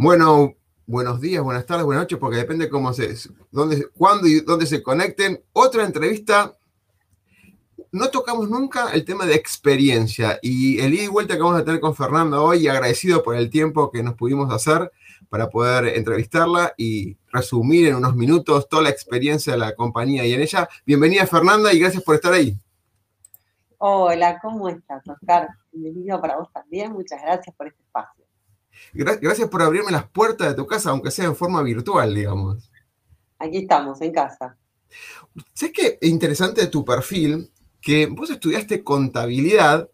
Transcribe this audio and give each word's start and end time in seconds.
Bueno, 0.00 0.54
buenos 0.86 1.20
días, 1.20 1.42
buenas 1.42 1.66
tardes, 1.66 1.84
buenas 1.84 2.04
noches, 2.04 2.20
porque 2.20 2.36
depende 2.36 2.68
cómo 2.68 2.92
se, 2.92 3.16
dónde, 3.50 3.88
cuándo 3.96 4.28
y 4.28 4.42
dónde 4.42 4.64
se 4.64 4.80
conecten. 4.80 5.42
Otra 5.52 5.84
entrevista. 5.84 6.54
No 7.90 8.08
tocamos 8.08 8.48
nunca 8.48 8.92
el 8.92 9.04
tema 9.04 9.26
de 9.26 9.34
experiencia 9.34 10.38
y 10.40 10.78
el 10.78 10.94
ida 10.94 11.02
y 11.02 11.08
vuelta 11.08 11.34
que 11.34 11.42
vamos 11.42 11.60
a 11.60 11.64
tener 11.64 11.80
con 11.80 11.96
Fernanda 11.96 12.40
hoy, 12.40 12.68
agradecido 12.68 13.24
por 13.24 13.34
el 13.34 13.50
tiempo 13.50 13.90
que 13.90 14.04
nos 14.04 14.14
pudimos 14.14 14.54
hacer 14.54 14.92
para 15.28 15.50
poder 15.50 15.96
entrevistarla 15.96 16.74
y 16.76 17.16
resumir 17.32 17.88
en 17.88 17.96
unos 17.96 18.14
minutos 18.14 18.68
toda 18.68 18.84
la 18.84 18.90
experiencia 18.90 19.54
de 19.54 19.58
la 19.58 19.74
compañía 19.74 20.24
y 20.24 20.32
en 20.32 20.42
ella. 20.42 20.68
Bienvenida 20.86 21.26
Fernanda 21.26 21.72
y 21.72 21.80
gracias 21.80 22.04
por 22.04 22.14
estar 22.14 22.32
ahí. 22.32 22.56
Hola, 23.78 24.38
¿cómo 24.40 24.68
estás, 24.68 25.02
Oscar? 25.08 25.48
Bienvenido 25.72 26.20
para 26.20 26.36
vos 26.36 26.52
también, 26.52 26.92
muchas 26.92 27.20
gracias 27.20 27.52
por 27.56 27.66
este 27.66 27.82
espacio. 27.82 28.17
Gracias 28.92 29.48
por 29.48 29.62
abrirme 29.62 29.92
las 29.92 30.08
puertas 30.08 30.48
de 30.48 30.54
tu 30.54 30.66
casa, 30.66 30.90
aunque 30.90 31.10
sea 31.10 31.26
en 31.26 31.36
forma 31.36 31.62
virtual, 31.62 32.14
digamos. 32.14 32.70
Aquí 33.38 33.58
estamos, 33.58 34.00
en 34.00 34.12
casa. 34.12 34.56
Sé 35.52 35.72
que 35.72 35.98
es 36.00 36.08
interesante 36.08 36.62
de 36.62 36.66
tu 36.68 36.84
perfil 36.84 37.50
que 37.80 38.06
vos 38.06 38.30
estudiaste 38.30 38.82
contabilidad 38.82 39.88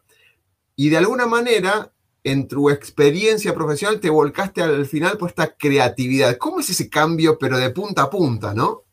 y 0.77 0.89
de 0.89 0.97
alguna 0.97 1.27
manera 1.27 1.93
en 2.23 2.49
tu 2.49 2.71
experiencia 2.71 3.55
profesional 3.55 4.01
te 4.01 4.09
volcaste 4.09 4.63
al 4.63 4.87
final 4.87 5.19
por 5.19 5.29
esta 5.29 5.55
creatividad. 5.55 6.39
¿Cómo 6.39 6.61
es 6.61 6.71
ese 6.71 6.89
cambio, 6.89 7.39
pero 7.39 7.59
de 7.59 7.71
punta 7.71 8.05
a 8.05 8.11
punta, 8.11 8.55
no? 8.55 8.85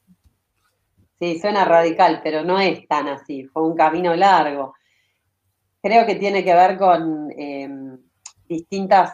Sí, 1.20 1.40
suena 1.40 1.64
radical, 1.64 2.20
pero 2.24 2.44
no 2.44 2.60
es 2.60 2.86
tan 2.88 3.08
así. 3.08 3.46
Fue 3.46 3.64
un 3.64 3.76
camino 3.76 4.14
largo. 4.16 4.74
Creo 5.82 6.06
que 6.06 6.16
tiene 6.16 6.44
que 6.44 6.54
ver 6.54 6.78
con 6.78 7.32
em, 7.38 7.98
distintas 8.50 9.14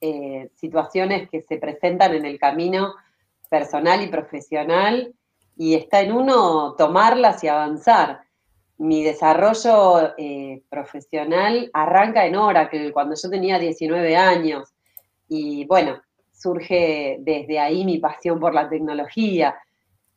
eh, 0.00 0.50
situaciones 0.54 1.28
que 1.28 1.42
se 1.42 1.58
presentan 1.58 2.14
en 2.14 2.24
el 2.24 2.38
camino 2.38 2.94
personal 3.48 4.02
y 4.02 4.08
profesional 4.08 5.14
y 5.56 5.74
está 5.74 6.00
en 6.00 6.12
uno 6.12 6.74
tomarlas 6.76 7.42
y 7.42 7.48
avanzar. 7.48 8.20
Mi 8.76 9.02
desarrollo 9.02 10.14
eh, 10.16 10.62
profesional 10.68 11.68
arranca 11.72 12.26
en 12.26 12.36
Oracle 12.36 12.92
cuando 12.92 13.16
yo 13.20 13.28
tenía 13.28 13.58
19 13.58 14.16
años 14.16 14.72
y 15.28 15.64
bueno, 15.66 16.00
surge 16.32 17.16
desde 17.20 17.58
ahí 17.58 17.84
mi 17.84 17.98
pasión 17.98 18.38
por 18.38 18.54
la 18.54 18.68
tecnología. 18.68 19.56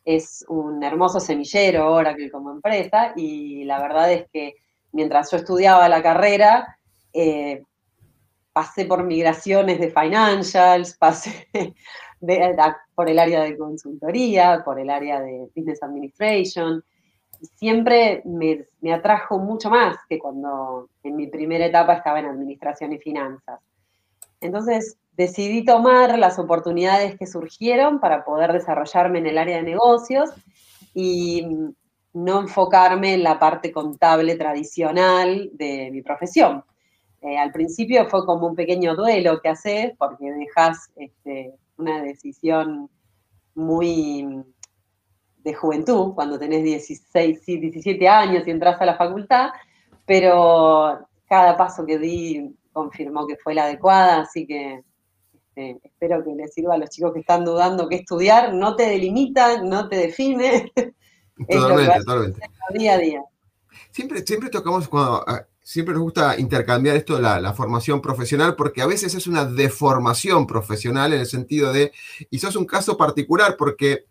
Es 0.05 0.45
un 0.47 0.83
hermoso 0.83 1.19
semillero 1.19 1.91
Oracle 1.91 2.29
como 2.29 2.51
empresa 2.51 3.13
y 3.15 3.63
la 3.63 3.81
verdad 3.81 4.11
es 4.11 4.27
que 4.31 4.55
mientras 4.91 5.31
yo 5.31 5.37
estudiaba 5.37 5.89
la 5.89 6.03
carrera, 6.03 6.77
eh, 7.13 7.63
pasé 8.53 8.85
por 8.85 9.03
migraciones 9.03 9.79
de 9.79 9.89
financials, 9.89 10.95
pasé 10.97 11.47
por 12.95 13.09
el 13.09 13.19
área 13.19 13.41
de 13.41 13.57
consultoría, 13.57 14.61
por 14.63 14.79
el 14.79 14.89
área 14.89 15.21
de 15.21 15.49
business 15.55 15.81
administration. 15.83 16.83
Siempre 17.55 18.21
me, 18.25 18.67
me, 18.81 18.93
atrajo 18.93 19.39
mucho 19.39 19.69
más 19.69 19.97
que 20.07 20.19
cuando 20.19 20.89
en 21.03 21.15
mi 21.15 21.27
primera 21.27 21.65
etapa 21.65 21.93
estaba 21.93 22.19
en 22.19 22.27
administración 22.27 22.93
y 22.93 22.99
finanzas. 22.99 23.59
Entonces 24.41 24.97
decidí 25.13 25.65
tomar 25.65 26.17
las 26.19 26.37
oportunidades 26.39 27.17
que 27.17 27.27
surgieron 27.27 27.99
para 27.99 28.23
poder 28.23 28.53
desarrollarme 28.53 29.19
en 29.19 29.27
el 29.27 29.37
área 29.37 29.57
de 29.57 29.63
negocios 29.63 30.29
y 30.93 31.47
no 32.13 32.41
enfocarme 32.41 33.13
en 33.13 33.23
la 33.23 33.39
parte 33.39 33.71
contable 33.71 34.35
tradicional 34.35 35.49
de 35.53 35.89
mi 35.91 36.01
profesión. 36.01 36.63
Eh, 37.21 37.37
al 37.37 37.51
principio 37.51 38.09
fue 38.09 38.25
como 38.25 38.47
un 38.47 38.55
pequeño 38.55 38.95
duelo 38.95 39.39
que 39.41 39.49
haces 39.49 39.93
porque 39.97 40.31
dejas 40.31 40.91
este, 40.95 41.53
una 41.77 42.01
decisión 42.01 42.89
muy 43.53 44.43
de 45.43 45.53
juventud, 45.53 46.13
cuando 46.13 46.37
tenés 46.37 46.63
16, 46.63 47.45
17 47.45 48.07
años 48.07 48.43
y 48.45 48.51
entras 48.51 48.79
a 48.79 48.85
la 48.85 48.95
facultad, 48.95 49.49
pero 50.05 51.07
cada 51.27 51.57
paso 51.57 51.85
que 51.85 51.97
di 51.97 52.55
confirmó 52.71 53.27
que 53.27 53.37
fue 53.37 53.53
la 53.53 53.63
adecuada, 53.63 54.21
así 54.21 54.45
que 54.45 54.83
este, 55.33 55.79
espero 55.83 56.23
que 56.23 56.33
les 56.33 56.53
sirva 56.53 56.75
a 56.75 56.77
los 56.77 56.89
chicos 56.89 57.13
que 57.13 57.19
están 57.19 57.43
dudando 57.43 57.89
qué 57.89 57.97
estudiar, 57.97 58.53
no 58.53 58.75
te 58.75 58.83
delimita, 58.83 59.61
no 59.61 59.89
te 59.89 59.97
define. 59.97 60.71
Totalmente, 61.49 61.99
totalmente. 61.99 62.41
Día 62.75 62.93
a 62.93 62.97
día. 62.99 63.23
Siempre, 63.89 64.19
siempre 64.19 64.49
tocamos 64.51 64.87
cuando 64.87 65.23
ah, 65.25 65.43
siempre 65.63 65.93
nos 65.93 66.03
gusta 66.03 66.39
intercambiar 66.39 66.95
esto 66.95 67.15
de 67.15 67.21
la, 67.21 67.53
formación 67.53 68.01
profesional 68.01 68.55
porque 68.55 68.81
a 68.81 68.87
veces 68.87 69.13
es 69.15 69.27
una 69.27 69.45
deformación 69.45 70.47
profesional 70.47 71.13
en 71.13 71.21
el 71.21 71.27
sentido 71.27 71.71
de, 71.71 71.91
y 72.29 72.39
sos 72.39 72.55
un 72.55 72.65
caso 72.65 72.97
particular 72.97 73.55
porque 73.57 74.05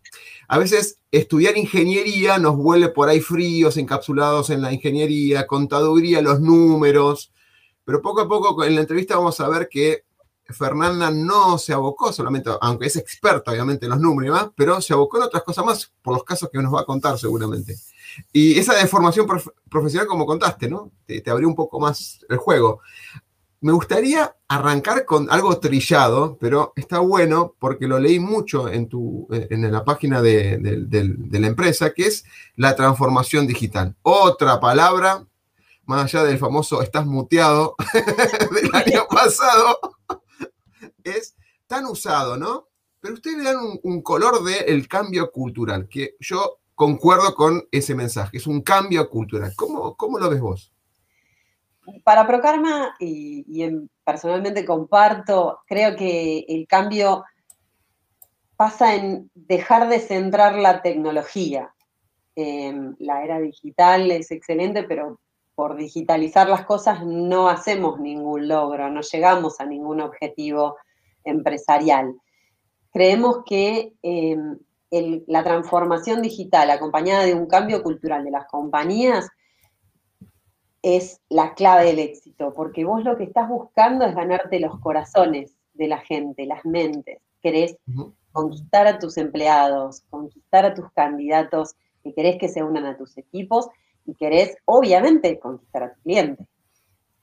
a 0.47 0.57
veces 0.57 0.99
estudiar 1.11 1.57
ingeniería 1.57 2.37
nos 2.37 2.55
vuelve 2.55 2.89
por 2.89 3.09
ahí 3.09 3.19
fríos, 3.19 3.77
encapsulados 3.77 4.49
en 4.49 4.61
la 4.61 4.73
ingeniería, 4.73 5.47
contaduría, 5.47 6.21
los 6.21 6.39
números, 6.39 7.31
pero 7.83 8.01
poco 8.01 8.21
a 8.21 8.27
poco 8.27 8.63
en 8.63 8.75
la 8.75 8.81
entrevista 8.81 9.17
vamos 9.17 9.39
a 9.39 9.49
ver 9.49 9.67
que 9.69 10.03
Fernanda 10.53 11.11
no 11.11 11.57
se 11.57 11.73
abocó 11.73 12.11
solamente, 12.11 12.49
aunque 12.61 12.87
es 12.87 12.95
experta 12.95 13.51
obviamente 13.51 13.85
en 13.85 13.91
los 13.91 13.99
números 13.99 14.29
y 14.29 14.31
más, 14.31 14.51
pero 14.55 14.81
se 14.81 14.93
abocó 14.93 15.17
en 15.17 15.23
otras 15.23 15.43
cosas 15.43 15.65
más 15.65 15.91
por 16.01 16.13
los 16.13 16.23
casos 16.23 16.49
que 16.51 16.61
nos 16.61 16.73
va 16.73 16.81
a 16.81 16.85
contar 16.85 17.17
seguramente. 17.17 17.77
Y 18.31 18.57
esa 18.57 18.73
deformación 18.75 19.27
profesional, 19.69 20.07
como 20.07 20.25
contaste, 20.25 20.69
¿no? 20.69 20.91
Te, 21.05 21.23
abrió 21.29 21.47
un 21.47 21.55
poco 21.55 21.79
más 21.79 22.25
el 22.29 22.37
juego. 22.37 22.81
Me 23.61 23.71
gustaría 23.71 24.35
arrancar 24.47 25.05
con 25.05 25.31
algo 25.31 25.59
trillado, 25.59 26.37
pero 26.39 26.73
está 26.75 26.99
bueno 26.99 27.55
porque 27.59 27.87
lo 27.87 27.99
leí 27.99 28.19
mucho 28.19 28.67
en, 28.67 28.89
tu, 28.89 29.27
en 29.31 29.71
la 29.71 29.83
página 29.83 30.21
de, 30.21 30.57
de 30.57 31.39
la 31.39 31.47
empresa, 31.47 31.93
que 31.93 32.07
es 32.07 32.25
la 32.55 32.75
transformación 32.75 33.45
digital. 33.45 33.95
Otra 34.01 34.59
palabra, 34.59 35.25
más 35.85 36.05
allá 36.05 36.23
del 36.23 36.39
famoso 36.39 36.81
estás 36.81 37.05
muteado 37.05 37.75
del 38.51 38.69
año 38.73 39.05
pasado, 39.09 39.77
es 41.03 41.35
tan 41.67 41.85
usado, 41.85 42.37
¿no? 42.37 42.71
pero 43.01 43.15
ustedes 43.15 43.37
le 43.37 43.43
dan 43.43 43.57
un, 43.81 44.01
color 44.01 44.43
del 44.43 44.87
cambio 44.87 45.31
cultural, 45.31 45.89
que 45.89 46.15
yo 46.19 46.60
concuerdo 46.81 47.35
con 47.35 47.61
ese 47.71 47.93
mensaje, 47.93 48.37
es 48.37 48.47
un 48.47 48.63
cambio 48.63 49.07
cultural. 49.07 49.53
¿Cómo, 49.55 49.95
cómo 49.95 50.17
lo 50.17 50.31
ves 50.31 50.41
vos? 50.41 50.73
Para 52.03 52.25
Prokarma, 52.25 52.95
y, 52.99 53.45
personalmente 54.03 54.65
comparto, 54.65 55.59
creo 55.67 55.95
que 55.95 56.39
el 56.49 56.65
cambio 56.65 57.23
pasa 58.55 58.95
en 58.95 59.29
dejar 59.35 59.89
de 59.89 59.99
centrar 59.99 60.55
la 60.55 60.81
tecnología. 60.81 61.71
Em, 62.35 62.95
la 62.97 63.23
era 63.23 63.39
digital 63.39 64.09
es 64.09 64.31
excelente, 64.31 64.81
pero 64.81 65.19
por 65.53 65.75
digitalizar 65.75 66.49
las 66.49 66.65
cosas 66.65 67.05
no 67.05 67.47
hacemos 67.47 67.99
ningún 67.99 68.47
logro, 68.47 68.89
no 68.89 69.01
llegamos 69.01 69.59
a 69.59 69.67
ningún 69.67 70.01
objetivo 70.01 70.77
empresarial. 71.25 72.15
Creemos 72.91 73.43
que 73.45 73.93
la 74.91 75.43
transformación 75.43 76.21
digital 76.21 76.69
acompañada 76.69 77.23
de 77.23 77.33
un 77.33 77.47
cambio 77.47 77.81
cultural 77.81 78.25
de 78.25 78.31
las 78.31 78.45
compañías 78.47 79.29
es 80.81 81.21
la 81.29 81.53
clave 81.53 81.85
del 81.85 81.99
éxito, 81.99 82.53
porque 82.53 82.83
vos 82.83 83.03
lo 83.03 83.15
que 83.17 83.23
estás 83.23 83.47
buscando 83.47 84.05
es 84.05 84.15
ganarte 84.15 84.59
los 84.59 84.79
corazones 84.79 85.55
de 85.73 85.87
la 85.87 85.99
gente, 85.99 86.45
las 86.45 86.65
mentes. 86.65 87.19
Querés 87.41 87.77
conquistar 88.31 88.87
a 88.87 88.99
tus 88.99 89.17
empleados, 89.17 90.03
conquistar 90.09 90.65
a 90.65 90.73
tus 90.73 90.91
candidatos 90.91 91.75
que 92.03 92.13
querés 92.13 92.37
que 92.37 92.49
se 92.49 92.63
unan 92.63 92.85
a 92.85 92.97
tus 92.97 93.17
equipos 93.17 93.67
y 94.05 94.15
querés, 94.15 94.57
obviamente, 94.65 95.39
conquistar 95.39 95.83
a 95.83 95.93
tu 95.93 96.01
cliente. 96.01 96.45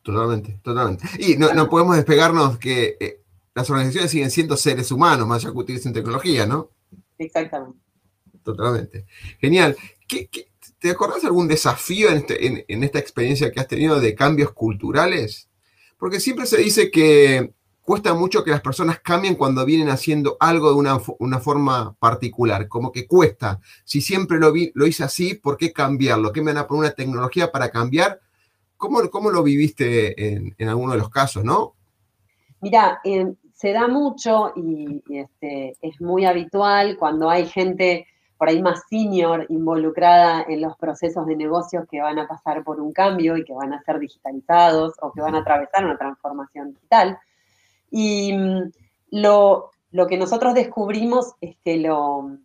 Totalmente, 0.03 0.59
totalmente. 0.63 1.07
Y 1.19 1.37
no, 1.37 1.69
podemos 1.69 1.97
despegarnos 1.97 2.59
que 2.59 2.97
eh, 3.01 3.21
las 3.55 3.69
organizaciones 3.69 4.11
siguen 4.11 4.31
siendo 4.31 4.57
seres 4.57 4.91
humanos, 4.93 5.27
más 5.27 5.45
allá 5.45 5.53
que 5.53 5.59
utilicen 5.59 5.93
tecnología, 5.93 6.47
¿no? 6.47 6.71
Exactamente. 7.19 7.79
Totalmente. 8.43 9.07
Genial. 9.41 9.77
te 10.79 10.91
acordás 10.91 11.23
de 11.23 11.29
algún 11.29 11.49
desafío 11.49 12.09
este, 12.11 12.65
en 12.73 12.85
esta 12.85 12.99
experiencia 12.99 13.51
que 13.51 13.61
has 13.61 13.69
tenido 13.69 14.01
de 14.01 14.15
cambios 14.15 14.53
culturales? 14.53 15.49
Porque 15.99 16.21
siempre 16.21 16.47
se 16.47 16.59
dice 16.59 16.91
que 16.91 17.53
cuesta 17.89 18.13
mucho 18.13 18.45
que 18.45 18.51
las 18.51 18.61
personas 18.61 19.01
cambien 19.01 19.35
cuando 19.35 19.65
vienen 19.65 19.89
haciendo 19.89 20.37
algo 20.41 20.69
de 20.69 20.77
una, 20.77 21.41
forma 21.41 21.97
particular, 21.99 22.69
como 22.69 22.93
que 22.93 23.07
cuesta. 23.07 23.61
Si 23.85 24.03
siempre 24.03 24.39
lo, 24.39 24.53
vi, 24.53 24.71
lo 24.75 24.87
hice 24.87 25.05
así, 25.05 25.33
¿por 25.33 25.57
qué 25.57 25.73
cambiarlo? 25.73 26.31
¿Qué 26.31 26.43
me 26.43 26.53
van 26.53 26.59
a 26.59 26.67
poner 26.67 26.81
una 26.81 26.95
tecnología 26.95 27.51
para 27.51 27.71
cambiar? 27.71 28.21
¿Cómo, 28.77 29.09
cómo 29.09 29.31
lo 29.31 29.43
viviste 29.43 30.35
en, 30.35 30.55
en 30.59 30.69
alguno 30.69 30.93
de 30.93 30.99
los 30.99 31.09
casos, 31.09 31.43
no? 31.45 31.77
Mira, 32.61 33.01
eh, 33.05 33.33
se 33.59 33.73
da 33.73 33.89
mucho 33.89 34.53
y, 34.55 35.03
este, 35.11 35.77
es 35.83 36.01
muy 36.01 36.25
habitual 36.25 36.97
cuando 36.97 37.29
hay 37.29 37.47
gente 37.47 38.07
por 38.37 38.49
ahí 38.49 38.63
más 38.63 38.83
senior 38.89 39.47
involucrada 39.49 40.45
en 40.49 40.61
los 40.61 40.77
procesos 40.77 41.27
de 41.27 41.35
negocios 41.35 41.85
que 41.91 42.01
van 42.01 42.21
a 42.21 42.29
pasar 42.29 42.63
por 42.63 42.81
un 42.81 42.93
cambio 42.93 43.37
y 43.37 43.45
que 43.45 43.53
van 43.53 43.73
a 43.73 43.83
ser 43.83 43.99
digitalizados 43.99 44.95
o 45.03 45.11
que 45.11 45.21
van 45.21 45.35
a 45.35 45.41
atravesar 45.41 45.85
una 45.85 45.99
transformación 45.99 46.73
digital. 46.73 47.19
Y 47.91 48.33
mm, 48.33 48.71
lo, 49.11 49.73
que 50.09 50.17
nosotros 50.17 50.55
descubrimos 50.55 51.33
es 51.41 51.57
que 51.65 51.79
lo, 51.79 52.39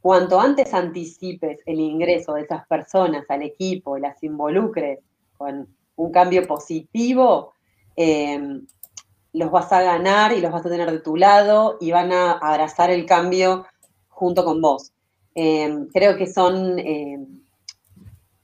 cuanto 0.00 0.40
antes 0.40 0.74
anticipes 0.74 1.60
el 1.64 1.78
ingreso 1.78 2.34
de 2.34 2.42
esas 2.42 2.66
personas 2.66 3.24
al 3.28 3.42
equipo 3.42 3.96
y 3.96 4.00
las 4.00 4.20
involucres 4.24 4.98
con 5.38 5.68
un 5.94 6.10
cambio 6.10 6.44
positivo, 6.44 7.52
em, 7.94 8.66
los 9.32 9.50
vas 9.50 9.72
a 9.72 9.82
ganar 9.82 10.32
y 10.32 10.40
los 10.40 10.52
vas 10.52 10.66
a 10.66 10.70
tener 10.70 10.90
de 10.90 11.00
tu 11.00 11.16
lado 11.16 11.78
y 11.80 11.90
van 11.90 12.12
a 12.12 12.32
abrazar 12.32 12.90
el 12.90 13.06
cambio 13.06 13.66
junto 14.08 14.44
con 14.44 14.60
vos. 14.60 14.92
Em, 15.34 15.88
creo 15.88 16.16
que 16.16 16.26
son 16.26 16.78
em, 16.78 17.26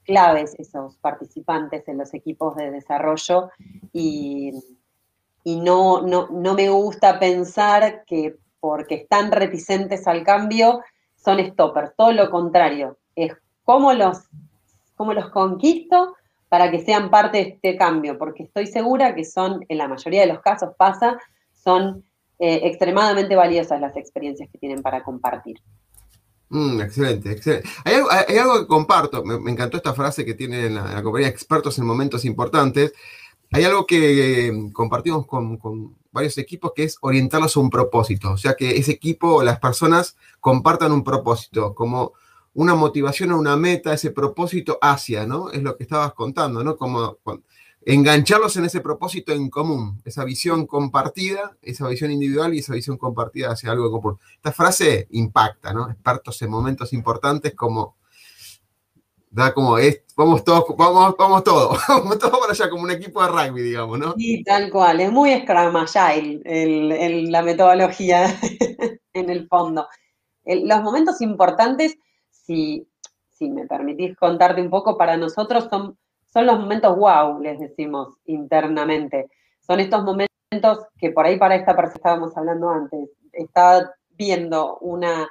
claves 0.03 0.55
esos 0.57 0.97
participantes 0.97 1.87
en 1.87 1.97
los 1.97 2.13
equipos 2.13 2.55
de 2.55 2.71
desarrollo 2.71 3.49
y 3.93 4.53
y 5.43 5.59
no, 5.59 6.01
no, 6.01 6.53
me 6.53 6.69
gusta 6.69 7.19
pensar 7.19 8.03
que 8.05 8.37
porque 8.59 8.95
están 8.95 9.31
reticentes 9.31 10.05
al 10.07 10.23
cambio 10.23 10.81
son 11.15 11.39
stoppers, 11.43 11.95
todo 11.95 12.11
lo 12.11 12.29
contrario, 12.29 12.97
es 13.15 13.33
cómo 13.63 13.93
los, 13.93 14.19
cómo 14.95 15.13
los 15.13 15.29
conquisto 15.29 16.15
para 16.49 16.71
que 16.71 16.83
sean 16.83 17.09
parte 17.09 17.37
de 17.37 17.43
este 17.43 17.77
cambio, 17.77 18.17
porque 18.17 18.43
estoy 18.43 18.67
segura 18.67 19.15
que 19.15 19.23
son, 19.23 19.63
en 19.67 19.77
la 19.77 19.87
mayoría 19.87 20.21
de 20.21 20.27
los 20.27 20.41
casos 20.41 20.71
pasa, 20.77 21.17
son 21.53 22.03
eh, 22.39 22.61
extremadamente 22.63 23.35
valiosas 23.35 23.79
las 23.79 23.95
experiencias 23.95 24.49
que 24.51 24.57
tienen 24.57 24.81
para 24.81 25.03
compartir. 25.03 25.57
Mm, 26.49 26.81
excelente, 26.81 27.31
excelente. 27.31 27.69
Hay 27.85 28.37
algo, 28.37 28.59
que 28.59 28.67
comparto, 28.67 29.23
me, 29.23 29.51
encantó 29.51 29.77
esta 29.77 29.93
frase 29.93 30.25
que 30.25 30.33
tiene 30.33 30.65
en 30.65 30.75
la, 30.75 30.95
la 30.95 31.03
compañía 31.03 31.27
expertos 31.27 31.77
en 31.77 31.85
momentos 31.85 32.25
importantes, 32.25 32.93
hay 33.51 33.63
algo 33.63 33.85
que 33.85 34.47
eh, 34.47 34.53
compartimos 34.73 35.25
con, 35.25 35.97
varios 36.11 36.37
equipos 36.37 36.71
que 36.75 36.83
es 36.83 36.97
orientarlos 37.01 37.55
a 37.55 37.59
un 37.59 37.69
propósito, 37.69 38.31
o 38.31 38.37
sea, 38.37 38.55
que 38.55 38.77
ese 38.77 38.91
equipo, 38.91 39.43
las 39.43 39.59
personas 39.59 40.17
compartan 40.39 40.91
un 40.91 41.03
propósito, 41.03 41.75
como 41.75 42.13
una 42.59 42.75
motivación 42.75 43.31
a 43.31 43.37
una 43.37 43.55
meta, 43.55 43.93
ese 43.93 44.11
propósito 44.11 44.77
hacia, 44.81 45.25
¿no? 45.25 45.49
Es 45.49 45.63
lo 45.63 45.77
que 45.77 45.83
estabas 45.83 46.13
contando, 46.13 46.61
¿no? 46.61 46.75
Como 46.75 47.19
engancharlos 47.85 48.57
en 48.57 48.65
ese 48.65 48.81
propósito 48.81 49.31
en 49.31 49.49
común, 49.49 50.01
esa 50.03 50.25
visión 50.25 50.67
compartida, 50.67 51.55
esa 51.61 51.87
visión 51.87 52.11
individual 52.11 52.53
y 52.53 52.59
esa 52.59 52.73
visión 52.73 52.97
compartida 52.97 53.51
hacia 53.51 53.71
algo 53.71 53.89
común. 53.89 54.19
Esta 54.35 54.51
frase 54.51 55.07
impacta, 55.11 55.71
¿no? 55.71 55.89
Expertos 55.89 56.41
en 56.41 56.49
momentos 56.49 56.91
importantes 56.91 57.55
como 57.55 57.95
da 59.31 59.53
como 59.53 59.77
vamos 60.17 60.43
todos, 60.43 60.65
vamos, 60.75 61.15
vamos 61.17 61.43
todos, 61.45 61.79
vamos 61.87 62.19
todos 62.19 62.39
para 62.39 62.51
allá, 62.51 62.69
como 62.69 62.83
un 62.83 62.91
equipo 62.91 63.23
de 63.23 63.29
rugby, 63.29 63.61
digamos, 63.61 63.97
¿no? 63.97 64.15
Sí, 64.17 64.43
tal 64.43 64.69
cual, 64.69 64.99
es 64.99 65.13
muy 65.13 65.33
Scrum 65.39 65.77
Agile 65.77 66.41
la 67.29 67.41
metodología 67.41 68.37
en 69.13 69.29
el 69.29 69.47
fondo. 69.47 69.87
los 70.43 70.83
momentos 70.83 71.21
importantes, 71.21 71.95
si, 72.49 73.49
me 73.49 73.67
permitís 73.67 74.17
contarte 74.17 74.61
un 74.61 74.69
poco, 74.69 74.97
para 74.97 75.15
nosotros 75.17 75.67
son, 75.69 75.97
son 76.27 76.45
los 76.45 76.59
momentos 76.59 76.97
wow, 76.97 77.39
les 77.39 77.59
decimos 77.59 78.15
internamente. 78.25 79.29
Son 79.59 79.79
estos 79.79 80.03
momentos 80.03 80.87
que 80.97 81.11
por 81.11 81.25
ahí 81.25 81.37
para 81.37 81.55
esta 81.55 81.75
persona 81.75 81.95
estábamos 81.95 82.35
hablando 82.35 82.69
antes, 82.69 83.09
está 83.31 83.93
viendo 84.17 84.77
una 84.79 85.27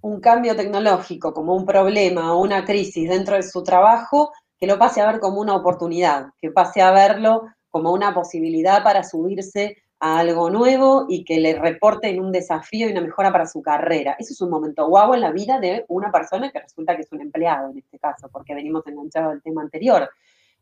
un 0.00 0.20
cambio 0.20 0.54
tecnológico 0.54 1.34
como 1.34 1.56
un 1.56 1.66
problema 1.66 2.32
o 2.32 2.40
una 2.40 2.64
crisis 2.64 3.08
dentro 3.08 3.34
de 3.34 3.42
su 3.42 3.64
trabajo, 3.64 4.32
que 4.56 4.66
lo 4.66 4.78
pase 4.78 5.00
a 5.00 5.10
ver 5.10 5.20
como 5.20 5.40
una 5.40 5.56
oportunidad, 5.56 6.28
que 6.40 6.52
pase 6.52 6.80
a 6.80 6.92
verlo 6.92 7.48
como 7.68 7.92
una 7.92 8.14
posibilidad 8.14 8.82
para 8.84 9.02
subirse 9.02 9.76
a 10.00 10.18
algo 10.20 10.50
nuevo 10.50 11.06
y 11.08 11.24
que 11.24 11.40
le 11.40 11.58
reporte 11.58 12.08
en 12.08 12.20
un 12.20 12.30
desafío 12.30 12.88
y 12.88 12.92
una 12.92 13.00
mejora 13.00 13.32
para 13.32 13.46
su 13.46 13.60
carrera. 13.62 14.16
Eso 14.18 14.32
es 14.32 14.40
un 14.40 14.50
momento 14.50 14.86
guau 14.86 15.14
en 15.14 15.20
la 15.20 15.32
vida 15.32 15.58
de 15.58 15.84
una 15.88 16.12
persona 16.12 16.50
que 16.50 16.60
resulta 16.60 16.94
que 16.94 17.02
es 17.02 17.12
un 17.12 17.20
empleado 17.20 17.70
en 17.70 17.78
este 17.78 17.98
caso, 17.98 18.28
porque 18.30 18.54
venimos 18.54 18.86
enganchados 18.86 19.32
al 19.32 19.42
tema 19.42 19.62
anterior. 19.62 20.08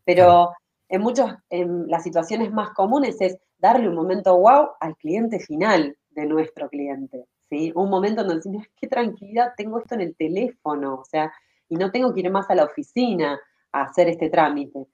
Pero 0.04 0.52
en 0.88 1.00
muchas, 1.00 1.36
en 1.50 1.88
las 1.88 2.02
situaciones 2.02 2.52
más 2.52 2.70
comunes 2.70 3.20
es 3.20 3.38
darle 3.58 3.88
un 3.88 3.94
momento 3.94 4.34
guau 4.36 4.70
al 4.80 4.96
cliente 4.96 5.38
final 5.40 5.96
de 6.10 6.26
nuestro 6.26 6.68
cliente. 6.68 7.26
Un 7.74 7.90
momento 7.90 8.22
en 8.22 8.28
donde 8.28 8.42
decimos, 8.42 8.66
qué 8.74 8.88
tranquilidad, 8.88 9.52
tengo 9.56 9.78
esto 9.78 9.94
en 9.94 10.00
el 10.00 10.16
teléfono, 10.16 10.94
o 10.94 11.04
sea, 11.04 11.32
y 11.68 11.76
no 11.76 11.90
tengo 11.92 12.12
que 12.12 12.20
ir 12.20 12.30
más 12.30 12.50
a 12.50 12.54
la 12.54 12.64
oficina 12.64 13.38
a 13.72 13.82
hacer 13.82 14.08
este 14.08 14.30
trámite. 14.30 14.86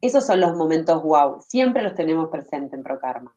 Esos 0.00 0.24
son 0.26 0.40
los 0.40 0.54
momentos 0.54 1.02
wow, 1.02 1.40
siempre 1.40 1.82
los 1.82 1.94
tenemos 1.94 2.28
presentes 2.28 2.72
en 2.74 2.82
Prokarma. 2.82 3.34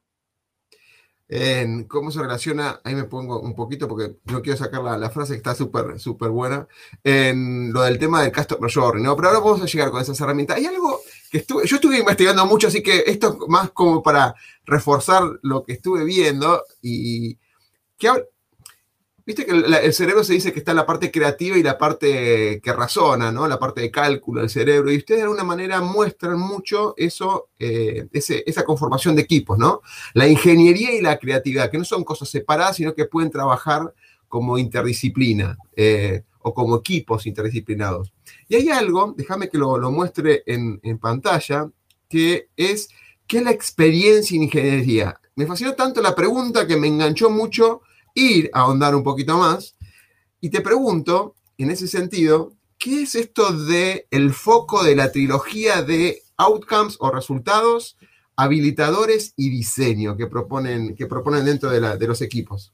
En 1.32 1.84
cómo 1.84 2.10
se 2.10 2.20
relaciona, 2.20 2.82
ahí 2.84 2.96
me 2.96 3.04
pongo 3.04 3.40
un 3.40 3.54
poquito 3.54 3.88
porque 3.88 4.16
no 4.26 4.42
quiero 4.42 4.58
sacar 4.58 4.82
la, 4.82 5.10
frase 5.12 5.34
que 5.34 5.38
está 5.38 5.54
súper, 5.54 6.00
súper 6.00 6.30
buena, 6.30 6.68
en 7.04 7.72
lo 7.72 7.84
del 7.84 8.00
tema 8.00 8.24
del 8.24 8.32
Customer 8.32 8.72
Journey, 8.74 9.04
¿no? 9.04 9.16
Pero 9.16 9.28
ahora 9.28 9.40
vamos 9.40 9.62
a 9.62 9.66
llegar 9.66 9.92
con 9.92 10.02
esas 10.02 10.20
herramientas. 10.20 10.58
Hay 10.58 10.66
algo 10.66 11.02
que 11.30 11.38
estuve, 11.38 11.68
yo 11.68 11.76
estuve 11.76 12.00
investigando 12.00 12.44
mucho, 12.48 12.68
así 12.68 12.82
que 12.82 13.04
esto 13.06 13.38
es 13.42 13.48
más 13.48 13.70
como 13.70 14.02
para 14.02 14.34
reforzar 14.66 15.24
lo 15.44 15.64
que 15.64 15.74
estuve 15.74 16.04
viendo 16.04 16.64
y 16.82 17.38
que 18.00 18.10
Viste 19.30 19.46
que 19.46 19.52
el, 19.52 19.94
cerebro 19.94 20.24
se 20.24 20.34
dice 20.34 20.52
que 20.52 20.58
está 20.58 20.74
la 20.74 20.88
parte 20.88 21.12
creativa 21.12 21.56
y 21.56 21.62
la 21.62 21.78
parte 21.78 22.60
que 22.64 22.74
razona, 22.74 23.32
¿no? 23.32 23.48
La 23.48 23.60
parte 23.60 23.80
de 23.80 23.92
cálculo 23.92 24.42
del 24.42 24.50
cerebro. 24.50 24.92
Y 24.92 24.98
ustedes 24.98 25.20
de 25.20 25.26
alguna 25.26 25.44
manera 25.44 25.82
muestran 25.82 26.40
mucho 26.40 26.96
eso, 26.98 27.50
eh, 27.60 28.08
esa 28.12 28.66
conformación 28.66 29.16
de 29.16 29.22
equipos, 29.22 29.60
¿no? 29.60 29.84
La 30.16 30.28
ingeniería 30.28 30.96
y 30.96 31.02
la 31.02 31.20
creatividad, 31.20 31.70
que 31.70 31.78
no 31.78 31.86
son 31.86 32.04
cosas 32.04 32.28
separadas, 32.28 32.78
sino 32.78 32.96
que 32.96 33.06
pueden 33.06 33.30
trabajar 33.30 33.94
como 34.28 34.58
interdisciplina 34.58 35.60
eh, 35.76 36.24
o 36.40 36.52
como 36.52 36.78
equipos 36.78 37.28
interdisciplinados. 37.28 38.12
Y 38.48 38.56
hay 38.56 38.70
algo, 38.70 39.14
déjame 39.16 39.48
que 39.48 39.60
lo, 39.60 39.78
muestre 39.92 40.42
en, 40.48 40.80
en, 40.82 40.98
pantalla, 40.98 41.70
que 42.10 42.50
es, 42.58 42.90
¿qué 43.28 43.38
es 43.38 43.44
la 43.44 43.52
experiencia 43.52 44.36
en 44.36 44.42
ingeniería? 44.42 45.22
Me 45.36 45.46
fascinó 45.46 45.76
tanto 45.76 46.02
la 46.02 46.16
pregunta 46.16 46.66
que 46.66 46.78
me 46.78 46.88
enganchó 46.88 47.30
mucho 47.30 47.84
ir 48.14 48.50
a 48.54 48.62
ahondar 48.62 48.96
un 48.96 49.04
poquito 49.04 49.38
más. 49.38 49.76
Y 50.42 50.50
te 50.50 50.62
pregunto, 50.62 51.36
en 51.58 51.72
ese 51.72 51.88
sentido, 51.88 52.54
¿qué 52.78 53.04
es 53.04 53.16
esto 53.16 53.52
de 53.52 54.08
el 54.12 54.34
foco 54.34 54.84
de 54.84 54.96
la 54.96 55.12
trilogía 55.12 55.82
de 55.82 56.22
outcomes 56.38 56.98
o 57.00 57.12
resultados, 57.12 57.98
habilitadores 58.36 59.34
y 59.36 59.50
diseño 59.50 60.16
que 60.16 60.28
proponen, 60.28 60.96
que 60.96 61.08
proponen 61.08 61.46
dentro 61.46 61.70
de, 61.70 61.98
de 61.98 62.08
los 62.08 62.22
equipos? 62.22 62.74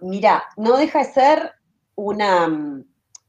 Mira, 0.00 0.44
no 0.56 0.76
deja 0.76 1.00
de 1.00 1.04
ser 1.12 1.52
una 1.94 2.48
mm, 2.48 2.84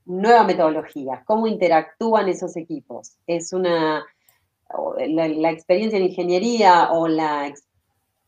nueva 0.05 0.43
metodología, 0.43 1.23
cómo 1.25 1.47
interactúan 1.47 2.29
esos 2.29 2.55
equipos. 2.57 3.17
Es 3.25 3.53
una, 3.53 4.05
la, 5.07 5.51
experiencia 5.51 5.97
en 5.97 6.05
ingeniería 6.05 6.91
o 6.91 7.07
la, 7.07 7.47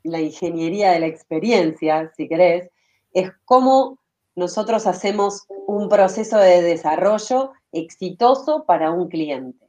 la 0.04 0.20
ingeniería 0.20 0.92
de 0.92 1.00
la 1.00 1.08
experiencia, 1.08 2.12
si 2.16 2.28
querés, 2.28 2.70
es 3.14 3.32
cómo 3.46 4.00
nosotros 4.36 4.88
hacemos 4.88 5.46
un 5.68 5.90
proceso 5.90 6.38
de 6.38 6.62
desarrollo 6.62 7.52
exitoso 7.72 8.64
para 8.66 8.92
un 8.92 9.10
cliente. 9.10 9.68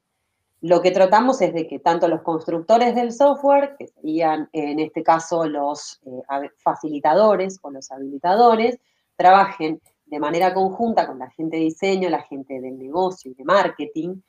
Lo 0.61 0.83
que 0.83 0.91
tratamos 0.91 1.41
es 1.41 1.55
de 1.55 1.67
que 1.67 1.79
tanto 1.79 2.07
los 2.07 2.23
constructores 2.23 2.95
del 2.95 3.13
software, 3.13 3.77
que 3.79 3.89
serían 3.89 4.49
en 4.53 4.79
este 4.79 5.03
caso 5.03 5.47
los 5.47 6.01
eh, 6.05 6.51
facilitadores 6.59 7.59
o 7.63 7.71
los 7.71 7.91
habilitadores, 7.91 8.79
trabajen 9.17 9.81
de 10.07 10.19
manera 10.19 10.53
conjunta 10.53 11.07
con 11.07 11.19
la 11.19 11.31
gente 11.31 11.57
de 11.57 11.63
diseño, 11.63 12.11
la 12.11 12.23
gente 12.23 12.61
del 12.61 12.79
negocio 12.79 13.31
y 13.31 13.35
de 13.35 13.45
marketing, 13.45 14.21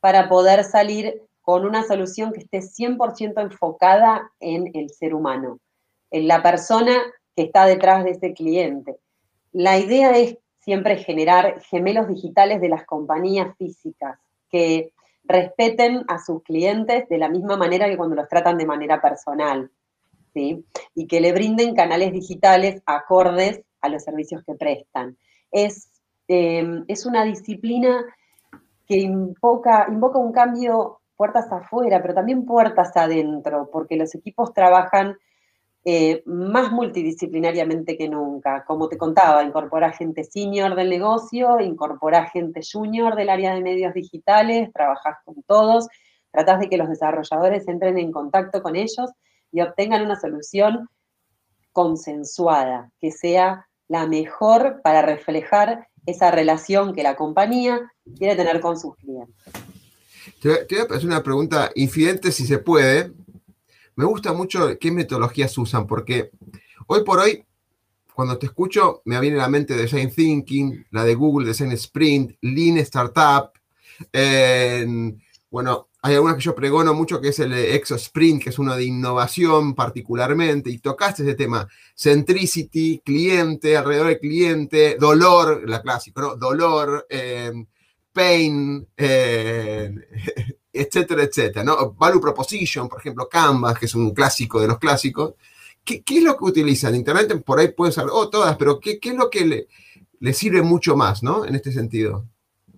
para 0.00 0.28
poder 0.28 0.64
salir 0.64 1.22
con 1.42 1.64
una 1.64 1.82
solución 1.82 2.32
que 2.32 2.40
esté 2.40 2.60
100% 2.60 3.40
enfocada 3.40 4.30
en 4.40 4.70
el 4.74 4.90
ser 4.90 5.14
humano, 5.14 5.58
en 6.10 6.28
la 6.28 6.42
persona 6.42 6.96
que 7.34 7.42
está 7.42 7.66
detrás 7.66 8.04
de 8.04 8.10
ese 8.10 8.34
cliente. 8.34 8.96
La 9.52 9.78
idea 9.78 10.16
es 10.16 10.36
siempre 10.60 10.96
generar 10.96 11.60
gemelos 11.62 12.08
digitales 12.08 12.60
de 12.60 12.68
las 12.68 12.84
compañías 12.84 13.56
físicas 13.56 14.18
que 14.50 14.92
respeten 15.24 16.04
a 16.08 16.18
sus 16.18 16.42
clientes 16.42 17.08
de 17.08 17.18
la 17.18 17.28
misma 17.28 17.56
manera 17.56 17.88
que 17.88 17.96
cuando 17.96 18.16
los 18.16 18.28
tratan 18.28 18.58
de 18.58 18.66
manera 18.66 19.00
personal, 19.00 19.70
¿sí? 20.34 20.64
Y 20.94 21.06
que 21.06 21.20
le 21.20 21.32
brinden 21.32 21.74
canales 21.74 22.12
digitales 22.12 22.82
acordes 22.86 23.62
a 23.80 23.88
los 23.88 24.02
servicios 24.02 24.42
que 24.44 24.54
prestan. 24.54 25.16
Es, 25.50 25.88
em, 26.28 26.84
es 26.88 27.06
una 27.06 27.24
disciplina 27.24 28.04
que 28.86 28.98
invoca, 28.98 29.86
invoca 29.88 30.18
un 30.18 30.32
cambio 30.32 30.99
puertas 31.20 31.52
afuera, 31.52 32.00
pero 32.00 32.14
también 32.14 32.46
puertas 32.46 32.96
adentro, 32.96 33.68
porque 33.70 33.94
los 33.94 34.14
equipos 34.14 34.54
trabajan 34.54 35.18
eh, 35.84 36.22
más 36.24 36.72
multidisciplinariamente 36.72 37.98
que 37.98 38.08
nunca. 38.08 38.64
Como 38.64 38.88
te 38.88 38.96
contaba, 38.96 39.44
incorpora 39.44 39.92
gente 39.92 40.24
senior 40.24 40.74
del 40.74 40.88
negocio, 40.88 41.60
incorpora 41.60 42.30
gente 42.30 42.62
junior 42.62 43.16
del 43.16 43.28
área 43.28 43.54
de 43.54 43.60
medios 43.60 43.92
digitales, 43.92 44.72
trabajas 44.72 45.18
con 45.22 45.42
todos, 45.42 45.88
tratas 46.30 46.58
de 46.58 46.70
que 46.70 46.78
los 46.78 46.88
desarrolladores 46.88 47.68
entren 47.68 47.98
en 47.98 48.12
contacto 48.12 48.62
con 48.62 48.74
ellos 48.74 49.10
y 49.52 49.60
obtengan 49.60 50.02
una 50.02 50.18
solución 50.18 50.88
consensuada, 51.72 52.92
que 52.98 53.10
sea 53.10 53.68
la 53.88 54.06
mejor 54.06 54.80
para 54.82 55.02
reflejar 55.02 55.86
esa 56.06 56.30
relación 56.30 56.94
que 56.94 57.02
la 57.02 57.14
compañía 57.14 57.92
quiere 58.16 58.36
tener 58.36 58.62
con 58.62 58.80
sus 58.80 58.96
clientes. 58.96 59.52
Te, 60.40 60.66
voy 60.68 60.78
a 60.78 60.94
hacer 60.94 61.06
una 61.06 61.22
pregunta 61.22 61.70
infidente 61.74 62.32
si 62.32 62.46
se 62.46 62.58
puede, 62.58 63.12
me 63.96 64.04
gusta 64.04 64.32
mucho 64.32 64.78
qué 64.78 64.90
metodologías 64.90 65.56
usan, 65.58 65.86
porque 65.86 66.30
hoy 66.86 67.04
por 67.04 67.18
hoy, 67.18 67.44
cuando 68.14 68.38
te 68.38 68.46
escucho, 68.46 69.02
me 69.04 69.20
viene 69.20 69.36
a 69.36 69.42
la 69.42 69.48
mente 69.48 69.76
Design 69.76 70.10
Thinking, 70.10 70.86
la 70.90 71.04
de 71.04 71.14
Google, 71.14 71.48
Design 71.48 71.72
Sprint, 71.72 72.36
Lean 72.40 72.78
Startup. 72.78 73.50
bueno, 75.50 75.88
hay 76.02 76.14
algunas 76.14 76.36
que 76.36 76.42
yo 76.42 76.54
pregono 76.54 76.94
mucho, 76.94 77.20
que 77.20 77.28
es 77.28 77.38
el 77.40 77.52
Exo 77.52 77.96
Sprint, 77.96 78.42
que 78.44 78.50
es 78.50 78.58
uno 78.58 78.74
de 78.74 78.84
innovación 78.84 79.74
particularmente, 79.74 80.70
y 80.70 80.78
tocaste 80.78 81.22
ese 81.22 81.34
tema, 81.34 81.68
centricity, 81.94 83.02
cliente, 83.04 83.76
alrededor 83.76 84.06
del 84.08 84.18
cliente, 84.18 84.96
dolor, 84.98 85.68
la 85.68 85.82
clásica, 85.82 86.22
¿no? 86.22 86.36
Dolor, 86.36 87.06
eh, 87.10 87.52
pain, 88.12 88.86
eh, 88.96 89.94
etcétera, 90.72 91.22
etcétera, 91.22 91.64
¿no? 91.64 91.92
Value 91.92 92.20
Proposition, 92.20 92.88
por 92.88 93.00
ejemplo, 93.00 93.28
Canvas, 93.28 93.78
que 93.78 93.86
es 93.86 93.94
un 93.94 94.12
clásico 94.12 94.60
de 94.60 94.68
los 94.68 94.78
clásicos. 94.78 95.34
¿Qué, 95.84 96.02
es 96.06 96.22
lo 96.22 96.36
que 96.36 96.44
utilizan? 96.44 96.94
Internet 96.94 97.42
por 97.44 97.58
ahí 97.58 97.68
pueden 97.68 97.92
ser, 97.92 98.04
oh, 98.12 98.28
todas, 98.28 98.56
pero 98.56 98.78
¿qué, 98.78 98.98
es 99.02 99.14
lo 99.14 99.30
que 99.30 99.44
le, 99.44 99.66
le, 100.20 100.32
sirve 100.32 100.62
mucho 100.62 100.96
más, 100.96 101.22
¿no? 101.22 101.44
En 101.44 101.54
este 101.54 101.72
sentido. 101.72 102.26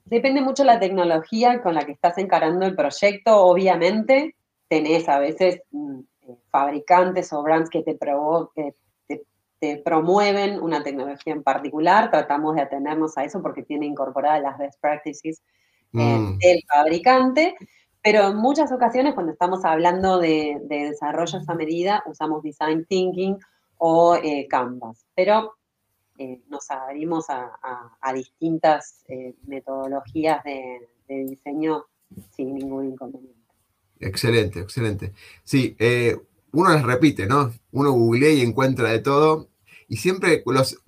Depende 0.04 0.40
mucho 0.40 0.64
la 0.64 0.78
tecnología 0.78 1.62
con 1.62 1.74
la 1.74 1.84
que 1.84 1.92
estás 1.92 2.18
encarando 2.18 2.64
el 2.64 2.76
proyecto, 2.76 3.36
obviamente. 3.36 4.36
Tenés 4.68 5.08
a 5.08 5.18
veces 5.18 5.62
mm, 5.70 6.00
eh, 6.22 6.36
fabricantes 6.50 7.32
o 7.32 7.42
brands 7.42 7.68
que 7.68 7.82
te, 7.82 7.98
te, 9.62 9.76
promueven 9.78 10.60
una 10.60 10.82
tecnología 10.82 11.32
en 11.32 11.44
particular. 11.44 12.10
Tratamos 12.10 12.56
de 12.56 12.62
atenernos 12.62 13.16
a 13.16 13.24
eso 13.24 13.40
porque 13.40 13.62
tiene 13.62 13.86
incorporadas 13.86 14.42
las 14.42 14.58
best 14.58 14.80
practices 14.80 15.42
eh, 15.94 16.18
mm. 16.18 16.38
del 16.38 16.60
fabricante. 16.66 17.54
Pero 18.02 18.28
en 18.28 18.36
muchas 18.36 18.72
ocasiones, 18.72 19.14
cuando 19.14 19.32
estamos 19.32 19.64
hablando 19.64 20.18
de, 20.18 20.60
desarrollos 20.68 21.48
a 21.48 21.54
medida, 21.54 22.02
usamos 22.06 22.42
Design 22.42 22.84
Thinking 22.84 23.38
o 23.78 24.16
eh, 24.16 24.48
Canvas. 24.50 25.06
Pero 25.14 25.54
eh, 26.18 26.40
nos 26.48 26.68
abrimos 26.70 27.26
a, 27.28 28.12
distintas 28.12 29.04
eh, 29.08 29.34
metodologías 29.46 30.42
de, 30.42 30.88
diseño 31.06 31.84
sin 32.34 32.54
ningún 32.54 32.86
inconveniente. 32.86 33.38
Excelente, 34.00 34.58
excelente. 34.58 35.12
Sí, 35.44 35.76
uno 36.52 36.70
las 36.70 36.82
repite, 36.82 37.26
¿no? 37.26 37.52
Uno 37.70 37.92
googlea 37.92 38.32
y 38.32 38.40
encuentra 38.40 38.90
de 38.90 38.98
todo. 38.98 39.51
Y 39.92 39.98
siempre 39.98 40.42
los, 40.46 40.78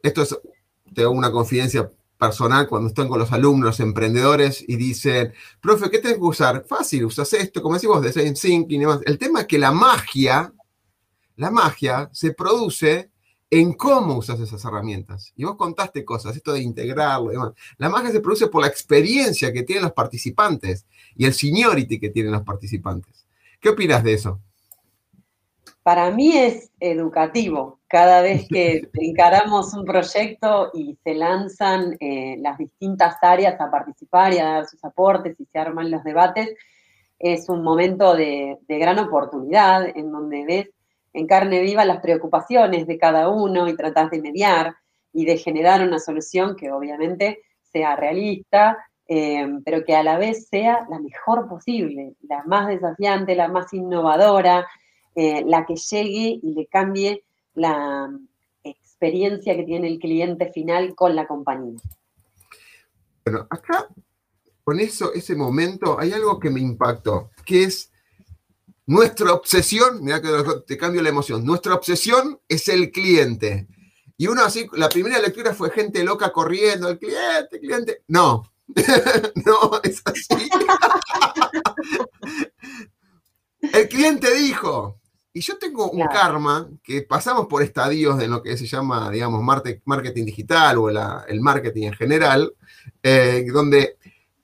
esto 0.00 0.22
es, 0.22 0.38
tengo 0.94 1.10
una 1.10 1.32
confidencia 1.32 1.90
personal 2.16 2.68
cuando 2.68 2.86
están 2.86 3.08
con 3.08 3.18
los 3.18 3.32
alumnos 3.32 3.80
emprendedores 3.80 4.64
y 4.68 4.76
dicen, 4.76 5.34
profe, 5.60 5.90
¿qué 5.90 5.98
tengo 5.98 6.14
que 6.14 6.26
usar? 6.26 6.64
Fácil, 6.64 7.06
usas 7.06 7.32
esto, 7.32 7.60
como 7.60 7.74
decimos, 7.74 8.00
design 8.02 8.34
thinking 8.34 8.82
y 8.82 8.84
demás. 8.84 9.00
El 9.04 9.18
tema 9.18 9.40
es 9.40 9.46
que 9.48 9.58
la 9.58 9.72
magia, 9.72 10.54
la 11.34 11.50
magia 11.50 12.08
se 12.12 12.32
produce 12.32 13.10
en 13.50 13.72
cómo 13.72 14.18
usas 14.18 14.38
esas 14.38 14.64
herramientas. 14.64 15.32
Y 15.34 15.42
vos 15.42 15.56
contaste 15.56 16.04
cosas, 16.04 16.36
esto 16.36 16.52
de 16.52 16.62
integrarlo 16.62 17.32
y 17.32 17.34
demás. 17.34 17.54
La 17.78 17.88
magia 17.88 18.12
se 18.12 18.20
produce 18.20 18.46
por 18.46 18.62
la 18.62 18.68
experiencia 18.68 19.52
que 19.52 19.64
tienen 19.64 19.82
los 19.82 19.92
participantes 19.92 20.86
y 21.16 21.24
el 21.24 21.34
seniority 21.34 21.98
que 21.98 22.10
tienen 22.10 22.30
los 22.30 22.42
participantes. 22.42 23.26
¿Qué 23.58 23.70
opinas 23.70 24.04
de 24.04 24.12
eso? 24.12 24.40
Para 25.84 26.10
mí 26.10 26.34
es 26.34 26.72
educativo. 26.80 27.78
Cada 27.86 28.22
vez 28.22 28.48
que 28.48 28.88
encaramos 28.94 29.74
un 29.74 29.84
proyecto 29.84 30.70
y 30.72 30.96
se 31.04 31.14
lanzan 31.14 31.96
eh, 32.00 32.36
las 32.40 32.56
distintas 32.56 33.16
áreas 33.20 33.60
a 33.60 33.70
participar 33.70 34.32
y 34.32 34.38
a 34.38 34.46
dar 34.46 34.66
sus 34.66 34.82
aportes 34.82 35.38
y 35.38 35.44
se 35.44 35.58
arman 35.58 35.90
los 35.90 36.02
debates, 36.02 36.54
es 37.18 37.48
un 37.50 37.62
momento 37.62 38.14
de, 38.14 38.58
gran 38.66 38.98
oportunidad 38.98 39.86
en 39.94 40.10
donde 40.10 40.44
ves 40.46 40.70
en 41.12 41.26
carne 41.26 41.60
viva 41.60 41.84
las 41.84 42.00
preocupaciones 42.00 42.86
de 42.86 42.98
cada 42.98 43.28
uno 43.28 43.68
y 43.68 43.76
tratas 43.76 44.10
de 44.10 44.22
mediar 44.22 44.74
y 45.12 45.26
de 45.26 45.36
generar 45.36 45.86
una 45.86 45.98
solución 45.98 46.56
que 46.56 46.72
obviamente 46.72 47.42
sea 47.60 47.94
realista, 47.94 48.78
eh, 49.06 49.46
pero 49.64 49.84
que 49.84 49.94
a 49.94 50.02
la 50.02 50.16
vez 50.16 50.48
sea 50.48 50.86
la 50.88 50.98
mejor 50.98 51.46
posible, 51.46 52.14
la 52.22 52.42
más 52.44 52.68
desafiante, 52.68 53.36
la 53.36 53.48
más 53.48 53.72
innovadora, 53.74 54.66
eh, 55.14 55.44
la 55.46 55.64
que 55.66 55.76
llegue 55.76 56.40
y 56.42 56.54
le 56.54 56.66
cambie 56.66 57.24
la 57.54 58.10
experiencia 58.62 59.56
que 59.56 59.64
tiene 59.64 59.88
el 59.88 59.98
cliente 59.98 60.50
final 60.52 60.94
con 60.94 61.14
la 61.14 61.26
compañía. 61.26 61.78
Bueno, 63.24 63.46
acá, 63.50 63.88
con 64.64 64.80
eso, 64.80 65.12
ese 65.12 65.34
momento, 65.34 65.98
hay 65.98 66.12
algo 66.12 66.38
que 66.38 66.50
me 66.50 66.60
impactó, 66.60 67.30
que 67.44 67.64
es 67.64 67.90
nuestra 68.86 69.32
obsesión, 69.32 70.02
mira 70.02 70.20
que 70.20 70.28
te 70.66 70.76
cambio 70.76 71.02
la 71.02 71.08
emoción, 71.08 71.44
nuestra 71.44 71.74
obsesión 71.74 72.40
es 72.48 72.68
el 72.68 72.90
cliente. 72.90 73.66
Y 74.16 74.26
uno 74.26 74.42
así, 74.42 74.68
la 74.72 74.88
primera 74.88 75.18
lectura 75.18 75.54
fue 75.54 75.70
gente 75.70 76.04
loca 76.04 76.32
corriendo, 76.32 76.88
el 76.88 76.98
cliente, 76.98 77.48
el 77.52 77.60
cliente. 77.60 78.02
No, 78.08 78.44
no, 79.46 79.80
es 79.82 80.02
así. 80.04 80.48
el 83.72 83.88
cliente 83.88 84.34
dijo, 84.34 85.00
y 85.36 85.40
yo 85.40 85.58
tengo 85.58 85.90
un 85.90 86.06
karma 86.06 86.70
que 86.80 87.02
pasamos 87.02 87.48
por 87.48 87.60
estadios 87.60 88.16
de 88.16 88.28
lo 88.28 88.40
que 88.40 88.56
se 88.56 88.66
llama, 88.66 89.10
digamos, 89.10 89.42
marketing 89.42 90.24
digital 90.24 90.78
o 90.78 90.88
el 90.88 91.40
marketing 91.40 91.88
en 91.88 91.94
general, 91.94 92.54
eh, 93.02 93.44
donde 93.52 93.98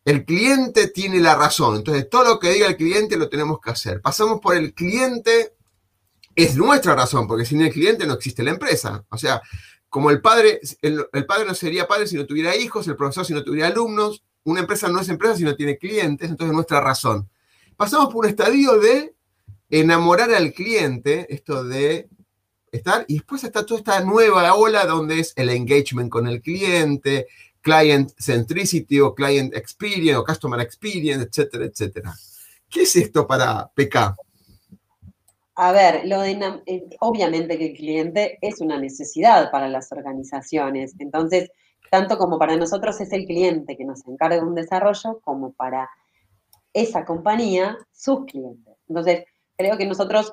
el 0.05 0.25
cliente 0.25 0.89
tiene 0.89 1.21
la 1.21 1.37
razón. 1.37 1.77
Entonces, 1.77 2.11
todo 2.11 2.25
lo 2.25 2.41
que 2.41 2.51
diga 2.51 2.67
el 2.67 2.77
cliente 2.77 3.17
lo 3.17 3.29
tenemos 3.29 3.61
que 3.61 3.71
hacer. 3.71 4.01
Pasamos 4.01 4.41
por 4.41 4.57
el 4.57 4.75
cliente 4.75 5.55
es 6.35 6.57
nuestra 6.57 6.97
razón, 6.97 7.29
porque 7.29 7.45
sin 7.45 7.61
el 7.61 7.73
cliente 7.73 8.05
no 8.05 8.15
existe 8.15 8.43
la 8.43 8.51
empresa. 8.51 9.05
O 9.11 9.17
sea, 9.17 9.41
como 9.89 10.11
el 10.11 10.21
padre, 10.21 10.61
el, 10.83 11.07
padre 11.25 11.45
no 11.47 11.55
sería 11.55 11.87
padre 11.87 12.09
si 12.09 12.17
no 12.17 12.27
tuviera 12.27 12.57
hijos, 12.57 12.89
el 12.89 12.97
profesor 12.97 13.25
si 13.25 13.33
no 13.33 13.45
tuviera 13.45 13.69
alumnos, 13.69 14.25
una 14.43 14.59
empresa 14.59 14.89
no 14.89 14.99
es 14.99 15.09
empresa 15.09 15.37
si 15.37 15.45
no 15.45 15.55
tiene 15.55 15.79
clientes, 15.79 16.29
entonces 16.29 16.51
es 16.51 16.55
nuestra 16.55 16.81
razón. 16.81 17.31
Pasamos 17.77 18.07
por 18.07 18.25
un 18.25 18.31
estadio 18.31 18.79
de 18.81 19.15
enamorar 19.71 20.33
al 20.33 20.53
cliente, 20.53 21.33
esto 21.33 21.65
de 21.65 22.09
estar, 22.73 23.05
y 23.09 23.15
después 23.15 23.45
está 23.45 23.65
toda 23.65 23.81
esta 23.81 24.01
nueva 24.01 24.55
ola 24.55 24.85
donde 24.85 25.21
es 25.21 25.33
el 25.37 25.49
engagement 25.49 26.11
con 26.11 26.27
el 26.27 26.41
cliente, 26.43 27.27
client 27.61 28.11
centricity 28.19 29.01
o 29.01 29.15
client 29.15 29.55
experience 29.55 30.17
o 30.17 30.25
customer 30.25 30.61
experience, 30.61 31.25
etcétera, 31.25 31.65
etcétera. 31.67 32.15
¿Qué 32.69 32.83
es 32.83 32.97
esto 32.97 33.27
para 33.27 33.71
PK? 33.75 34.17
A 35.57 35.73
ver, 35.73 36.07
lo 36.07 36.21
de, 36.21 36.63
eh, 36.67 36.85
obviamente 37.01 37.59
que 37.59 37.67
el 37.67 37.77
cliente 37.77 38.39
es 38.41 38.61
una 38.61 38.79
necesidad 38.79 39.51
para 39.51 39.69
las 39.69 39.93
organizaciones. 39.93 40.95
Entonces, 40.99 41.51
tanto 41.91 42.17
como 42.17 42.39
para 42.39 42.57
nosotros 42.57 42.99
es 43.01 43.13
el 43.13 43.27
cliente 43.27 43.77
que 43.77 43.85
nos 43.85 44.07
encarga 44.07 44.43
un 44.43 44.55
desarrollo, 44.55 45.21
como 45.21 45.53
para 45.53 45.91
esa 46.73 47.05
compañía, 47.05 47.77
sus 47.93 48.25
clientes. 48.25 48.75
Entonces, 48.89 49.25
creo 49.61 49.77
que 49.77 49.87
nosotros 49.87 50.33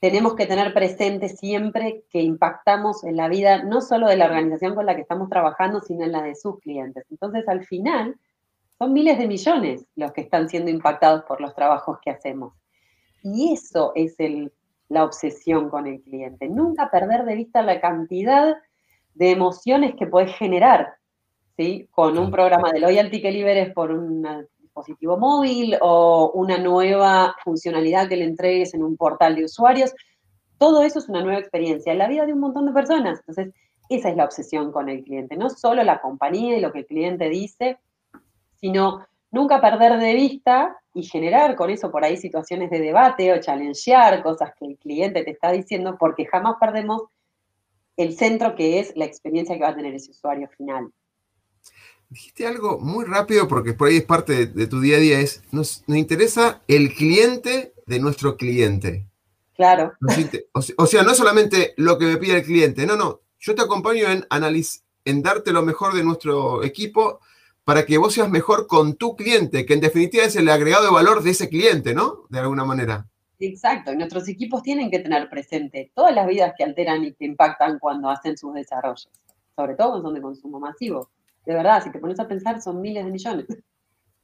tenemos 0.00 0.34
que 0.34 0.46
tener 0.46 0.72
presente 0.72 1.28
siempre 1.28 2.04
que 2.10 2.22
impactamos 2.22 3.04
en 3.04 3.16
la 3.16 3.28
vida 3.28 3.62
no 3.62 3.82
solo 3.82 4.08
de 4.08 4.16
la 4.16 4.24
organización 4.24 4.74
con 4.74 4.86
la 4.86 4.94
que 4.94 5.02
estamos 5.02 5.28
trabajando, 5.28 5.80
sino 5.82 6.02
en 6.04 6.12
la 6.12 6.22
de 6.22 6.34
sus 6.34 6.58
clientes. 6.60 7.04
Entonces, 7.10 7.46
al 7.46 7.66
final, 7.66 8.16
son 8.78 8.94
miles 8.94 9.18
de 9.18 9.28
millones 9.28 9.86
los 9.96 10.12
que 10.12 10.22
están 10.22 10.48
siendo 10.48 10.70
impactados 10.70 11.24
por 11.24 11.42
los 11.42 11.54
trabajos 11.54 11.98
que 12.02 12.10
hacemos. 12.10 12.54
Y 13.22 13.52
eso 13.52 13.92
es 13.94 14.16
la 14.88 15.04
obsesión 15.04 15.68
con 15.68 15.86
el 15.86 16.00
cliente. 16.00 16.48
Nunca 16.48 16.90
perder 16.90 17.26
de 17.26 17.34
vista 17.34 17.60
la 17.60 17.82
cantidad 17.82 18.56
de 19.12 19.30
emociones 19.30 19.94
que 19.94 20.06
puedes 20.06 20.34
generar, 20.36 20.94
¿sí? 21.58 21.86
Con 21.90 22.18
un 22.18 22.30
programa 22.30 22.72
de 22.72 22.80
loyalty 22.80 23.20
que 23.20 23.30
liberes 23.30 23.74
por 23.74 23.90
un 23.90 24.26
dispositivo 24.74 25.16
móvil 25.16 25.76
o 25.80 26.32
una 26.34 26.58
nueva 26.58 27.36
funcionalidad 27.44 28.08
que 28.08 28.16
le 28.16 28.24
entregues 28.24 28.74
en 28.74 28.82
un 28.82 28.96
portal 28.96 29.36
de 29.36 29.44
usuarios. 29.44 29.94
Todo 30.58 30.82
eso 30.82 30.98
es 30.98 31.08
una 31.08 31.22
nueva 31.22 31.38
experiencia 31.38 31.92
en 31.92 31.98
la 31.98 32.08
vida 32.08 32.26
de 32.26 32.32
un 32.32 32.40
montón 32.40 32.66
de 32.66 32.72
personas. 32.72 33.20
Entonces, 33.20 33.54
esa 33.88 34.08
es 34.08 34.16
la 34.16 34.24
obsesión 34.24 34.72
con 34.72 34.88
el 34.88 35.04
cliente. 35.04 35.36
No 35.36 35.48
solo 35.48 35.84
la 35.84 36.00
compañía 36.00 36.56
y 36.56 36.60
lo 36.60 36.72
que 36.72 36.80
el 36.80 36.86
cliente 36.86 37.28
dice, 37.28 37.78
sino 38.56 39.06
nunca 39.30 39.60
perder 39.60 39.98
de 39.98 40.14
vista 40.14 40.76
y 40.92 41.04
generar 41.04 41.54
con 41.54 41.70
eso 41.70 41.90
por 41.90 42.04
ahí 42.04 42.16
situaciones 42.16 42.70
de 42.70 42.80
debate 42.80 43.32
o 43.32 43.40
challengear 43.40 44.22
cosas 44.22 44.52
que 44.58 44.66
el 44.66 44.78
cliente 44.78 45.22
te 45.22 45.30
está 45.30 45.52
diciendo, 45.52 45.96
porque 45.98 46.26
jamás 46.26 46.56
perdemos 46.58 47.02
el 47.96 48.16
centro 48.16 48.56
que 48.56 48.80
es 48.80 48.96
la 48.96 49.04
experiencia 49.04 49.56
que 49.56 49.62
va 49.62 49.68
a 49.68 49.76
tener 49.76 49.94
ese 49.94 50.10
usuario 50.10 50.48
final. 50.48 50.90
Dijiste 52.14 52.46
algo 52.46 52.78
muy 52.78 53.04
rápido 53.04 53.48
porque 53.48 53.72
por 53.72 53.88
ahí 53.88 53.96
es 53.96 54.04
parte 54.04 54.46
de, 54.46 54.66
tu 54.68 54.80
día 54.80 54.98
a 54.98 55.00
día, 55.00 55.18
es, 55.18 55.42
nos, 55.50 55.82
interesa 55.88 56.62
el 56.68 56.94
cliente 56.94 57.74
de 57.86 57.98
nuestro 57.98 58.36
cliente. 58.36 59.08
Claro. 59.56 59.94
O, 60.52 60.86
sea, 60.86 61.02
no 61.02 61.12
solamente 61.16 61.74
lo 61.76 61.98
que 61.98 62.04
me 62.04 62.16
pide 62.16 62.36
el 62.36 62.44
cliente, 62.44 62.86
no, 62.86 62.94
no, 62.94 63.22
yo 63.40 63.56
te 63.56 63.62
acompaño 63.62 64.06
en, 64.06 64.24
en 65.04 65.22
darte 65.24 65.50
lo 65.50 65.64
mejor 65.64 65.92
de 65.92 66.04
nuestro 66.04 66.62
equipo 66.62 67.18
para 67.64 67.84
que 67.84 67.98
vos 67.98 68.14
seas 68.14 68.30
mejor 68.30 68.68
con 68.68 68.94
tu 68.94 69.16
cliente, 69.16 69.66
que 69.66 69.74
en 69.74 69.80
definitiva 69.80 70.22
es 70.22 70.36
el 70.36 70.48
agregado 70.50 70.84
de 70.84 70.92
valor 70.92 71.20
de 71.20 71.30
ese 71.30 71.48
cliente, 71.48 71.94
¿no? 71.94 72.26
De 72.28 72.38
alguna 72.38 72.64
manera. 72.64 73.08
Exacto, 73.40 73.92
y 73.92 73.96
nuestros 73.96 74.28
equipos 74.28 74.62
tienen 74.62 74.88
que 74.88 75.00
tener 75.00 75.28
presente 75.28 75.90
todas 75.96 76.14
las 76.14 76.28
vidas 76.28 76.52
que 76.56 76.62
alteran 76.62 77.06
y 77.06 77.12
que 77.12 77.24
impactan 77.24 77.80
cuando 77.80 78.08
hacen 78.08 78.38
sus 78.38 78.54
desarrollos, 78.54 79.10
sobre 79.56 79.74
todo 79.74 79.88
cuando 79.90 80.06
son 80.06 80.14
de 80.14 80.22
consumo 80.22 80.60
masivo. 80.60 81.10
De 81.46 81.54
verdad, 81.54 81.82
si 81.82 81.90
te 81.90 81.98
pones 81.98 82.18
a 82.20 82.28
pensar, 82.28 82.60
son 82.62 82.80
miles 82.80 83.04
de 83.04 83.10
millones. 83.10 83.46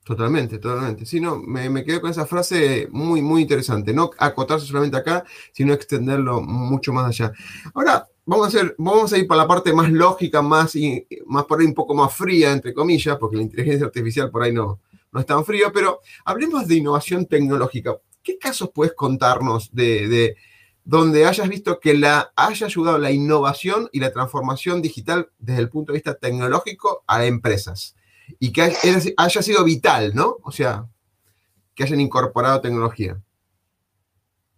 Totalmente, 0.05 0.59
totalmente. 0.59 1.05
Sí, 1.05 1.21
no, 1.21 1.39
me, 1.39 1.69
me 1.69 1.85
quedo 1.85 2.01
con 2.01 2.11
esa 2.11 2.27
frase 2.27 2.89
muy, 2.91 3.21
muy 3.21 3.43
interesante. 3.43 3.93
No 3.93 4.11
acotarse 4.19 4.67
solamente 4.67 4.97
acá, 4.97 5.25
sino 5.53 5.75
extenderlo 5.75 6.41
mucho 6.41 6.93
más 6.93 7.07
allá. 7.07 7.33
Ahora, 7.75 8.09
vamos 8.25 8.47
a, 8.47 8.49
hacer, 8.49 8.75
vamos 8.79 9.13
a 9.13 9.19
ir 9.19 9.27
para 9.27 9.43
la 9.43 9.49
parte 9.49 9.73
más 9.73 9.91
lógica, 9.91 10.41
más, 10.41 10.75
y, 10.75 11.07
más 11.27 11.45
por 11.45 11.61
ahí 11.61 11.67
un 11.67 11.75
poco 11.75 11.95
más 11.95 12.15
fría, 12.15 12.53
entre 12.53 12.73
comillas, 12.73 13.19
porque 13.19 13.37
la 13.37 13.43
inteligencia 13.43 13.87
artificial 13.87 14.31
por 14.31 14.43
ahí 14.43 14.53
no, 14.53 14.81
no 15.13 15.21
es 15.21 15.27
tan 15.27 15.45
fría, 15.45 15.71
pero 15.73 16.01
hablemos 16.25 16.67
de 16.67 16.77
innovación 16.77 17.27
tecnológica. 17.27 17.97
¿Qué 18.23 18.39
casos 18.39 18.71
puedes 18.75 18.95
contarnos 18.95 19.73
de 19.75 20.37
donde 20.85 21.27
hayas 21.27 21.49
visto 21.49 21.79
que 21.81 21.95
la 21.95 22.33
haya 22.37 22.67
ayudado 22.67 22.99
la 22.99 23.11
innovación 23.11 23.89
y 23.93 24.01
la 24.01 24.13
transformación 24.13 24.83
digital 24.83 25.31
desde 25.39 25.61
el 25.61 25.69
punto 25.69 25.93
de 25.93 25.99
vista 25.99 26.15
tecnológico 26.15 27.05
a 27.07 27.25
empresas? 27.25 27.97
Y 28.39 28.53
que 28.53 28.73
haya 29.17 29.43
sido 29.43 29.65
vital, 29.65 30.15
¿no? 30.15 30.37
O 30.43 30.53
sea, 30.53 30.87
que 31.75 31.83
hayan 31.83 32.01
incorporado 32.01 32.61
tecnología. 32.61 33.21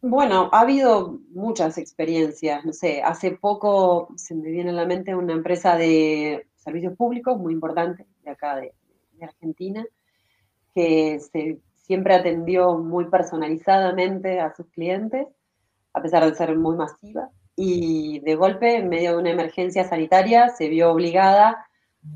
Bueno, 0.04 0.50
ha 0.52 0.60
habido 0.62 1.20
muchas 1.30 1.78
experiencias. 1.78 2.64
No 2.64 2.72
sé, 2.72 3.02
hace 3.02 3.30
poco 3.30 4.08
se 4.16 4.34
me 4.34 4.50
viene 4.50 4.70
a 4.70 4.74
la 4.74 4.84
mente 4.84 5.14
una 5.14 5.32
empresa 5.32 5.76
de 5.76 6.48
servicios 6.56 6.96
públicos 6.96 7.38
muy 7.38 7.52
importante 7.52 8.06
de 8.24 8.30
acá 8.30 8.56
de, 8.56 8.72
Argentina, 9.22 9.86
que 10.74 11.20
siempre 11.76 12.14
atendió 12.14 12.76
muy 12.76 13.04
personalizadamente 13.04 14.40
a 14.40 14.52
sus 14.52 14.66
clientes, 14.70 15.28
a 15.92 16.02
pesar 16.02 16.24
de 16.24 16.34
ser 16.34 16.56
muy 16.56 16.76
masiva. 16.76 17.28
Y 17.56 18.20
de 18.20 18.34
golpe, 18.34 18.76
en 18.76 18.88
medio 18.88 19.12
de 19.12 19.18
una 19.18 19.30
emergencia 19.30 19.84
sanitaria, 19.84 20.48
se 20.48 20.68
vio 20.68 20.90
obligada 20.90 21.66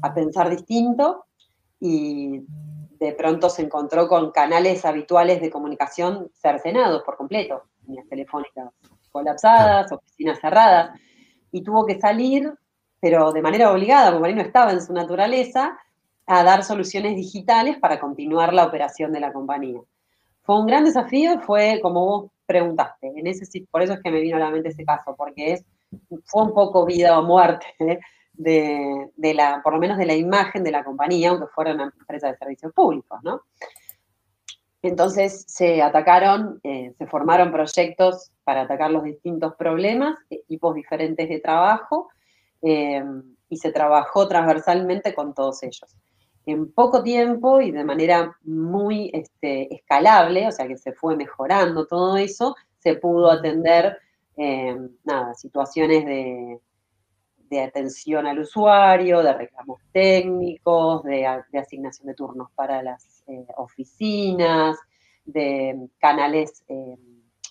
a 0.02 0.14
pensar 0.14 0.50
distinto 0.50 1.26
y 1.78 2.40
de 2.98 3.12
pronto 3.12 3.50
se 3.50 3.62
encontró 3.62 4.08
con 4.08 4.30
canales 4.30 4.84
habituales 4.84 5.40
de 5.40 5.50
comunicación 5.50 6.30
cercenados 6.34 7.02
por 7.02 7.16
completo 7.16 7.64
líneas 7.86 8.08
telefónicas 8.08 8.70
colapsadas, 9.10 9.90
oficinas 9.92 10.38
cerradas, 10.40 10.98
y 11.50 11.62
tuvo 11.62 11.86
que 11.86 11.98
salir, 11.98 12.52
pero 13.00 13.32
de 13.32 13.40
manera 13.40 13.70
obligada, 13.70 14.12
porque 14.12 14.34
no 14.34 14.42
estaba 14.42 14.72
en 14.72 14.82
su 14.82 14.92
naturaleza, 14.92 15.78
a 16.26 16.42
dar 16.42 16.64
soluciones 16.64 17.14
digitales 17.16 17.78
para 17.78 18.00
continuar 18.00 18.52
la 18.52 18.66
operación 18.66 19.12
de 19.12 19.20
la 19.20 19.32
compañía. 19.32 19.80
Fue 20.42 20.58
un 20.58 20.66
gran 20.66 20.84
desafío, 20.84 21.40
fue 21.40 21.78
como 21.80 22.04
vos 22.04 22.30
preguntaste, 22.46 23.08
en 23.08 23.26
ese, 23.26 23.66
por 23.70 23.82
eso 23.82 23.94
es 23.94 24.02
que 24.02 24.10
me 24.10 24.20
vino 24.20 24.36
a 24.36 24.40
la 24.40 24.50
mente 24.50 24.70
ese 24.70 24.84
caso, 24.84 25.14
porque 25.16 25.52
es, 25.52 25.64
fue 26.24 26.44
un 26.44 26.54
poco 26.54 26.86
vida 26.86 27.18
o 27.18 27.22
muerte 27.22 27.66
¿eh? 27.80 27.98
de, 28.32 29.10
de, 29.16 29.34
la, 29.34 29.60
por 29.62 29.72
lo 29.72 29.78
menos 29.78 29.98
de 29.98 30.06
la 30.06 30.14
imagen 30.14 30.62
de 30.64 30.70
la 30.70 30.84
compañía, 30.84 31.30
aunque 31.30 31.46
fuera 31.48 31.74
una 31.74 31.92
empresa 31.98 32.28
de 32.28 32.36
servicios 32.36 32.72
públicos, 32.72 33.20
¿no? 33.22 33.42
Entonces 34.82 35.44
se 35.48 35.82
atacaron, 35.82 36.60
eh, 36.62 36.92
se 36.96 37.06
formaron 37.06 37.50
proyectos 37.50 38.30
para 38.44 38.62
atacar 38.62 38.90
los 38.90 39.02
distintos 39.02 39.54
problemas, 39.56 40.16
equipos 40.30 40.74
diferentes 40.74 41.28
de 41.28 41.40
trabajo, 41.40 42.08
eh, 42.62 43.02
y 43.48 43.56
se 43.56 43.72
trabajó 43.72 44.28
transversalmente 44.28 45.14
con 45.14 45.34
todos 45.34 45.62
ellos. 45.62 45.96
En 46.46 46.72
poco 46.72 47.02
tiempo 47.02 47.60
y 47.60 47.72
de 47.72 47.84
manera 47.84 48.36
muy 48.44 49.10
este, 49.12 49.74
escalable, 49.74 50.46
o 50.46 50.52
sea 50.52 50.68
que 50.68 50.78
se 50.78 50.92
fue 50.92 51.16
mejorando 51.16 51.86
todo 51.86 52.16
eso, 52.16 52.54
se 52.78 52.94
pudo 52.94 53.30
atender 53.30 53.98
eh, 54.36 54.76
nada, 55.04 55.34
situaciones 55.34 56.04
de, 56.04 56.60
atención 57.60 58.26
al 58.26 58.38
usuario, 58.40 59.22
de 59.22 59.32
reclamos 59.32 59.80
técnicos, 59.92 61.02
de 61.04 61.26
asignación 61.26 62.08
de 62.08 62.14
turnos 62.14 62.50
para 62.54 62.82
las 62.82 63.22
eh, 63.26 63.46
oficinas, 63.56 64.76
de 65.24 65.88
canales 65.98 66.62
eh, 66.68 66.96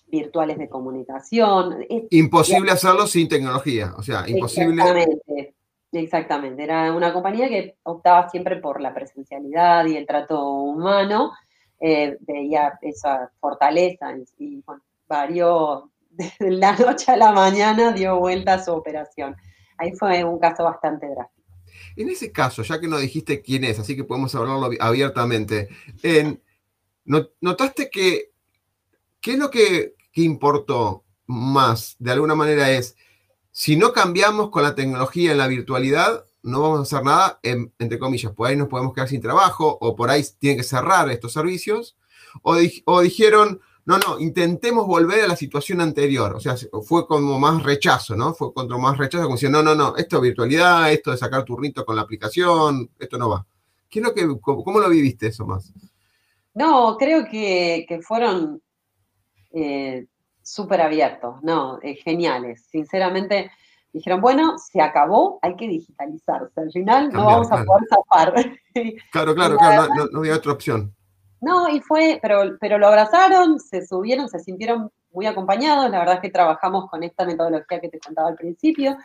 virtuales 0.06 0.58
de 0.58 0.68
comunicación. 0.68 1.84
Imposible 2.10 2.70
hacerlo 2.70 3.06
sin 3.06 3.28
tecnología, 3.28 3.94
o 3.96 4.02
sea, 4.02 4.28
imposible. 4.28 4.82
Exactamente, 4.82 5.54
exactamente. 5.98 6.62
Era 6.62 6.92
una 6.92 7.12
compañía 7.12 7.48
que 7.48 7.76
optaba 7.82 8.28
siempre 8.28 8.56
por 8.56 8.80
la 8.80 8.94
presencialidad 8.94 9.86
y 9.86 9.96
el 9.96 10.06
trato 10.06 10.48
humano, 10.48 11.32
eh, 11.80 12.16
veía 12.20 12.78
esa 12.82 13.30
fortaleza 13.40 14.14
y 14.38 14.62
bueno, 14.64 14.82
varió 15.06 15.90
de 16.10 16.50
la 16.50 16.76
noche 16.76 17.12
a 17.12 17.16
la 17.16 17.32
mañana, 17.32 17.92
dio 17.92 18.18
vuelta 18.18 18.54
a 18.54 18.64
su 18.64 18.72
operación. 18.72 19.36
Ahí 19.78 19.92
fue 19.92 20.24
un 20.24 20.38
caso 20.38 20.64
bastante 20.64 21.06
drástico. 21.06 21.36
En 21.96 22.08
ese 22.08 22.32
caso, 22.32 22.62
ya 22.62 22.80
que 22.80 22.88
no 22.88 22.98
dijiste 22.98 23.42
quién 23.42 23.64
es, 23.64 23.78
así 23.78 23.96
que 23.96 24.04
podemos 24.04 24.34
hablarlo 24.34 24.70
abiertamente, 24.80 25.68
¿notaste 27.40 27.90
que 27.90 28.30
qué 29.26 29.32
es 29.32 29.38
lo 29.38 29.50
que, 29.50 29.94
importó 30.14 31.04
más? 31.26 31.96
De 31.98 32.12
alguna 32.12 32.36
manera 32.36 32.70
es, 32.70 32.96
si 33.58 33.74
no 33.74 33.94
cambiamos 33.94 34.50
con 34.50 34.64
la 34.64 34.74
tecnología 34.74 35.32
en 35.32 35.38
la 35.38 35.46
virtualidad, 35.46 36.26
no 36.42 36.60
vamos 36.60 36.78
a 36.78 36.82
hacer 36.82 37.02
nada, 37.02 37.40
entre 37.42 37.98
comillas, 37.98 38.32
por 38.32 38.48
ahí 38.48 38.54
nos 38.54 38.68
podemos 38.68 38.92
quedar 38.92 39.08
sin 39.08 39.22
trabajo 39.22 39.78
o 39.80 39.96
por 39.96 40.10
ahí 40.10 40.22
tienen 40.38 40.58
que 40.58 40.62
cerrar 40.62 41.08
estos 41.10 41.32
servicios, 41.32 41.96
o, 42.42 43.00
dijeron, 43.00 43.62
no, 43.86 43.96
no, 43.96 44.20
intentemos 44.20 44.86
volver 44.86 45.24
a 45.24 45.28
la 45.28 45.36
situación 45.36 45.80
anterior. 45.80 46.34
O 46.36 46.40
sea, 46.40 46.54
fue 46.86 47.06
como 47.06 47.40
más 47.40 47.62
rechazo, 47.62 48.14
¿no? 48.14 48.34
Fue 48.34 48.52
contra 48.52 48.76
más 48.76 48.98
rechazo, 48.98 49.24
como 49.24 49.36
decir, 49.36 49.48
no, 49.48 49.62
no, 49.62 49.74
no, 49.74 49.96
esto 49.96 50.16
es 50.16 50.22
virtualidad, 50.22 50.92
esto 50.92 51.12
de 51.12 51.16
sacar 51.16 51.42
turnito 51.46 51.86
con 51.86 51.96
la 51.96 52.02
aplicación, 52.02 52.90
esto 52.98 53.16
no 53.16 53.30
va. 53.30 53.46
¿Qué 53.88 54.00
es 54.00 54.04
lo 54.04 54.12
que, 54.12 54.28
cómo, 54.38 54.80
lo 54.80 54.90
viviste 54.90 55.28
eso 55.28 55.46
más? 55.46 55.72
No, 56.52 56.98
creo 56.98 57.24
que, 57.24 57.86
fueron 58.02 58.60
eh, 59.50 60.04
súper 60.46 60.80
abiertos, 60.80 61.42
no, 61.42 61.80
eh, 61.82 61.96
geniales. 61.96 62.64
Sinceramente, 62.70 63.50
dijeron, 63.92 64.20
bueno, 64.20 64.56
se 64.58 64.80
acabó, 64.80 65.40
hay 65.42 65.56
que 65.56 65.66
digitalizarse. 65.66 66.60
Al 66.60 66.70
final 66.70 67.10
no 67.12 67.26
vamos 67.26 67.50
a 67.50 67.64
poder 67.64 67.84
zafar. 67.88 68.34
Claro, 69.10 69.34
claro, 69.34 69.56
claro, 69.56 69.88
no, 70.12 70.18
había 70.18 70.36
otra 70.36 70.52
opción. 70.52 70.94
No, 71.40 71.66
y 71.66 71.80
fue, 71.80 72.18
pero, 72.20 72.58
pero 72.60 72.76
lo 72.76 72.88
abrazaron, 72.88 73.58
se 73.58 73.86
subieron, 73.86 74.28
se 74.28 74.38
sintieron 74.38 74.90
muy 75.12 75.24
acompañados. 75.24 75.90
La 75.90 76.00
verdad 76.00 76.16
es 76.16 76.20
que 76.20 76.28
trabajamos 76.28 76.90
con 76.90 77.02
esta 77.02 77.24
metodología 77.24 77.80
que 77.80 77.88
te 77.88 77.98
contaba 77.98 78.28
al 78.28 78.36
principio, 78.36 78.98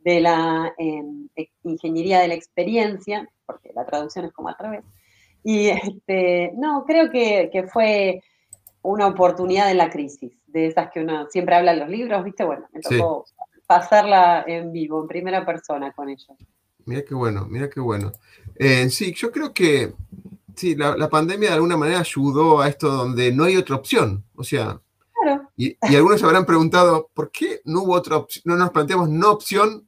de 0.00 0.20
la 0.20 0.74
em, 0.76 1.28
e, 1.36 1.50
ingeniería 1.62 2.18
de 2.18 2.26
la 2.26 2.34
experiencia, 2.34 3.28
porque 3.46 3.70
la 3.76 3.86
traducción 3.86 4.24
es 4.24 4.32
como 4.32 4.48
al 4.48 4.56
revés. 4.58 4.84
Y 5.44 5.68
este, 5.68 6.50
no, 6.56 6.84
creo 6.84 7.08
que, 7.08 7.48
que 7.52 7.68
fue 7.68 8.24
una 8.82 9.06
oportunidad 9.06 9.70
en 9.70 9.78
la 9.78 9.90
crisis, 9.90 10.32
de 10.46 10.66
esas 10.66 10.90
que 10.90 11.00
uno 11.00 11.26
siempre 11.30 11.54
habla 11.54 11.72
en 11.72 11.80
los 11.80 11.88
libros, 11.88 12.24
¿viste? 12.24 12.44
Bueno, 12.44 12.66
me 12.72 12.80
tocó 12.80 13.24
pasarla 13.66 14.44
en 14.46 14.72
vivo, 14.72 15.00
en 15.00 15.08
primera 15.08 15.46
persona 15.46 15.92
con 15.92 16.08
ellos. 16.08 16.28
Mira 16.84 17.02
qué 17.02 17.14
bueno, 17.14 17.46
mira 17.48 17.70
qué 17.70 17.80
bueno. 17.80 18.12
Eh, 18.56 18.90
sí, 18.90 19.14
yo 19.14 19.30
creo 19.30 19.54
que 19.54 19.94
sí, 20.56 20.74
la, 20.74 21.08
pandemia 21.08 21.50
de 21.50 21.54
alguna 21.54 21.76
manera 21.76 22.00
ayudó 22.00 22.60
a 22.60 22.68
esto 22.68 22.90
donde 22.90 23.32
no 23.32 23.44
hay 23.44 23.56
otra 23.56 23.76
opción. 23.76 24.24
O 24.34 24.42
sea, 24.42 24.80
y, 25.56 25.76
algunos 25.94 26.20
se 26.20 26.26
habrán 26.26 26.44
preguntado, 26.44 27.08
¿por 27.14 27.30
qué 27.30 27.60
no 27.64 27.82
hubo 27.82 27.94
otra 27.94 28.16
opción? 28.16 28.42
No 28.46 28.56
nos 28.56 28.70
planteamos 28.70 29.08
no 29.08 29.30
opción 29.30 29.86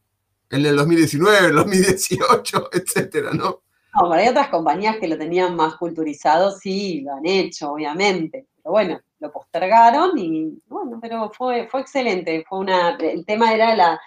en 0.50 0.64
el 0.64 0.76
2019, 0.76 1.38
en 1.38 1.44
el 1.46 1.54
2018, 1.54 2.70
etcétera, 2.72 3.30
¿no? 3.32 3.63
No, 4.00 4.12
hay 4.12 4.28
otras 4.28 4.48
compañías 4.48 4.96
que 4.96 5.08
lo 5.08 5.16
tenían 5.16 5.54
más 5.54 5.76
culturizado, 5.76 6.50
sí, 6.50 7.02
lo 7.02 7.14
han 7.14 7.26
hecho, 7.26 7.72
obviamente. 7.72 8.46
Pero 8.56 8.72
bueno, 8.72 9.00
lo 9.20 9.32
postergaron 9.32 10.18
y 10.18 10.58
bueno, 10.66 10.98
pero 11.00 11.30
fue, 11.30 11.68
fue 11.68 11.80
excelente. 11.80 12.44
Fue 12.48 12.58
una, 12.58 12.96
el 12.96 13.24
tema 13.24 13.54
era 13.54 13.76
la, 13.76 14.00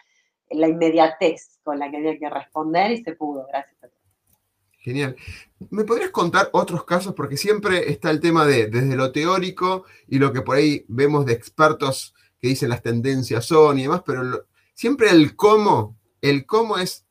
la 0.50 0.68
inmediatez 0.68 1.60
con 1.64 1.80
la 1.80 1.90
que 1.90 1.98
había 1.98 2.18
que 2.18 2.30
responder 2.30 2.92
y 2.92 3.04
se 3.04 3.14
pudo, 3.14 3.46
gracias 3.48 3.84
a 3.84 3.88
Dios. 3.88 3.98
Genial. 4.80 5.16
¿Me 5.70 5.84
podrías 5.84 6.12
contar 6.12 6.50
otros 6.54 6.84
casos? 6.86 7.14
Porque 7.14 7.38
siempre 7.38 7.92
está 7.92 8.10
el 8.10 8.20
tema 8.20 8.46
de 8.46 8.68
desde 8.68 8.96
lo 8.96 9.12
teórico 9.12 9.86
y 10.08 10.20
lo 10.20 10.32
que 10.32 10.42
por 10.42 10.58
ahí 10.58 10.86
vemos 10.88 11.26
de 11.26 11.34
expertos 11.34 12.14
que 12.40 12.50
dicen 12.50 12.70
las 12.70 12.84
tendencias 12.84 13.46
son 13.46 13.80
y 13.80 13.84
demás, 13.84 14.04
pero 14.06 14.46
siempre 14.74 15.10
el 15.10 15.36
cómo, 15.36 15.98
el 16.22 16.46
cómo 16.46 16.78
es 16.78 17.07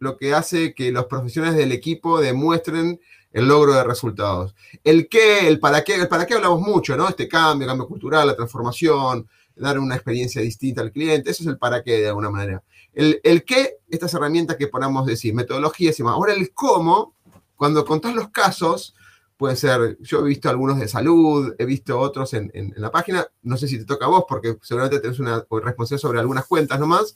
lo 0.00 0.16
que 0.16 0.34
hace 0.34 0.74
que 0.74 0.90
los 0.90 1.06
profesionales 1.06 1.56
del 1.56 1.72
equipo 1.72 2.20
demuestren 2.20 3.00
el 3.32 3.46
logro 3.46 3.74
de 3.74 3.84
resultados. 3.84 4.56
El 4.82 5.08
qué, 5.08 5.46
el 5.46 5.60
para 5.60 5.84
qué, 5.84 5.94
el 5.94 6.08
para 6.08 6.26
qué 6.26 6.34
hablamos 6.34 6.60
mucho, 6.60 6.96
¿no? 6.96 7.08
Este 7.08 7.28
cambio, 7.28 7.68
cambio 7.68 7.86
cultural, 7.86 8.26
la 8.26 8.34
transformación, 8.34 9.28
dar 9.54 9.78
una 9.78 9.94
experiencia 9.94 10.40
distinta 10.40 10.80
al 10.80 10.90
cliente, 10.90 11.30
eso 11.30 11.42
es 11.42 11.48
el 11.48 11.58
para 11.58 11.82
qué 11.82 12.00
de 12.00 12.08
alguna 12.08 12.30
manera. 12.30 12.62
El, 12.92 13.20
el 13.22 13.44
qué, 13.44 13.76
estas 13.88 14.12
herramientas 14.14 14.56
que 14.56 14.66
podamos 14.66 15.06
decir, 15.06 15.34
metodologías 15.34 15.98
y 15.98 16.02
demás. 16.02 16.14
Ahora 16.14 16.32
el 16.32 16.52
cómo, 16.52 17.14
cuando 17.54 17.84
contás 17.84 18.14
los 18.14 18.30
casos, 18.30 18.94
puede 19.36 19.54
ser, 19.54 19.98
yo 20.00 20.20
he 20.20 20.28
visto 20.28 20.48
algunos 20.48 20.78
de 20.78 20.88
salud, 20.88 21.54
he 21.58 21.66
visto 21.66 21.98
otros 21.98 22.32
en, 22.32 22.50
la 22.76 22.90
página, 22.90 23.26
no 23.42 23.58
sé 23.58 23.68
si 23.68 23.78
te 23.78 23.84
toca 23.84 24.06
a 24.06 24.08
vos, 24.08 24.24
porque 24.26 24.56
seguramente 24.62 25.00
tenés 25.00 25.18
una 25.18 25.44
responsabilidad 25.50 26.00
sobre 26.00 26.20
algunas 26.20 26.46
cuentas 26.46 26.80
nomás, 26.80 27.14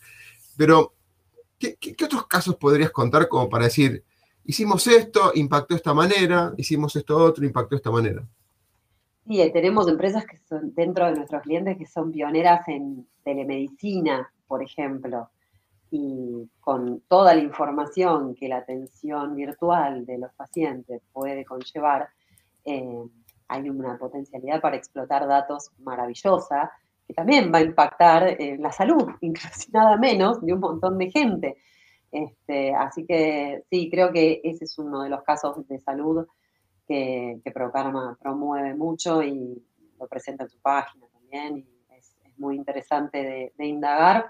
pero 0.57 0.95
¿qué, 1.81 2.05
otros 2.05 2.27
casos 2.27 2.57
podrías 2.57 2.91
contar 2.91 3.29
como 3.29 3.49
para 3.49 3.65
decir, 3.65 4.03
hicimos 4.45 4.87
esto, 4.87 5.33
impactó 5.35 5.75
de 5.75 5.79
esta 5.79 5.95
manera, 5.95 6.53
hicimos 6.57 6.95
esto 6.97 7.17
otro, 7.17 7.45
impactó 7.45 7.71
de 7.71 7.77
esta 7.77 7.91
manera. 7.91 8.23
Sí, 9.27 9.41
eh, 9.41 9.51
tenemos 9.51 9.89
empresas 9.89 10.27
que 10.27 10.39
son 10.49 10.75
dentro 10.75 11.07
de 11.07 11.15
nuestros 11.15 11.43
clientes 11.43 11.79
que 11.79 11.87
son 11.87 12.13
pioneras 12.13 12.67
en 12.69 13.07
telemedicina, 13.23 14.31
por 14.47 14.63
ejemplo, 14.63 15.31
y 15.91 16.49
con 16.61 17.01
toda 17.09 17.35
la 17.35 17.41
información 17.41 18.35
que 18.35 18.49
la 18.49 18.59
atención 18.59 19.35
virtual 19.35 20.05
de 20.05 20.19
los 20.19 20.33
pacientes 20.35 21.01
puede 21.13 21.45
conllevar, 21.45 22.09
eh, 22.65 23.03
hay 23.49 23.71
una 23.71 23.97
potencialidad 23.99 24.61
para 24.61 24.77
explotar 24.77 25.27
datos 25.27 25.71
maravillosa 25.79 26.73
que 27.07 27.15
también 27.15 27.53
va 27.53 27.59
a 27.59 27.63
impactar 27.63 28.41
en 28.41 28.63
la 28.63 28.73
salud, 28.73 29.09
incluso 29.21 29.71
nada 29.73 29.97
menos, 29.97 30.41
de 30.41 30.53
un 30.53 30.61
montón 30.61 30.99
de 30.99 31.11
gente. 31.11 31.57
Este, 32.11 32.75
así 32.75 33.05
que 33.07 33.65
sí, 33.71 33.91
creo 33.91 34.13
que 34.13 34.41
ese 34.45 34.65
es 34.65 34.79
uno 34.79 35.03
de 35.03 35.11
los 35.11 35.23
casos 35.25 35.67
de 35.67 35.81
salud 35.81 36.27
que, 36.87 37.41
que 37.43 37.51
Procarma 37.51 38.17
promueve 38.21 38.75
mucho 38.75 39.23
y 39.23 39.61
lo 39.99 40.07
presenta 40.07 40.45
en 40.45 40.51
su 40.51 40.61
página 40.61 41.07
también 41.09 41.59
y 41.59 41.95
es, 41.97 42.17
muy 42.37 42.57
interesante 42.57 43.53
de, 43.57 43.67
indagar. 43.67 44.29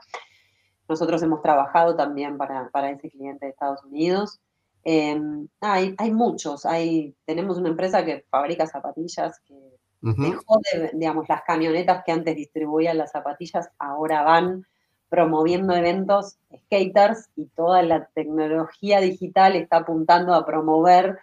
Nosotros 0.89 1.23
hemos 1.23 1.43
trabajado 1.43 1.97
también 1.97 2.37
para, 2.37 2.91
ese 2.91 3.11
cliente 3.11 3.47
de 3.47 3.53
Estados 3.53 3.83
Unidos. 3.85 4.41
Em, 4.83 5.49
hay, 5.61 5.95
hay, 5.97 6.13
muchos, 6.13 6.67
hay, 6.67 7.15
tenemos 7.25 7.57
una 7.57 7.71
empresa 7.71 8.05
que 8.05 8.25
fabrica 8.31 8.67
zapatillas 8.67 9.41
que 9.41 9.74
dejó 10.13 10.61
de, 10.73 10.91
las 11.29 11.43
camionetas 11.43 12.05
que 12.05 12.13
antes 12.13 12.37
distribuían 12.37 12.99
las 12.99 13.13
zapatillas, 13.13 13.71
ahora 13.79 14.23
van 14.23 14.67
promoviendo 15.09 15.75
eventos 15.75 16.39
skaters 16.65 17.31
y 17.37 17.47
toda 17.47 17.83
la 17.83 18.07
tecnología 18.15 19.01
digital 19.01 19.57
está 19.57 19.79
apuntando 19.79 20.35
a 20.35 20.45
promover 20.45 21.19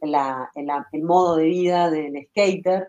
el 0.00 1.02
modo 1.02 1.36
de 1.36 1.44
vida 1.44 1.90
del 1.90 2.26
skater. 2.28 2.88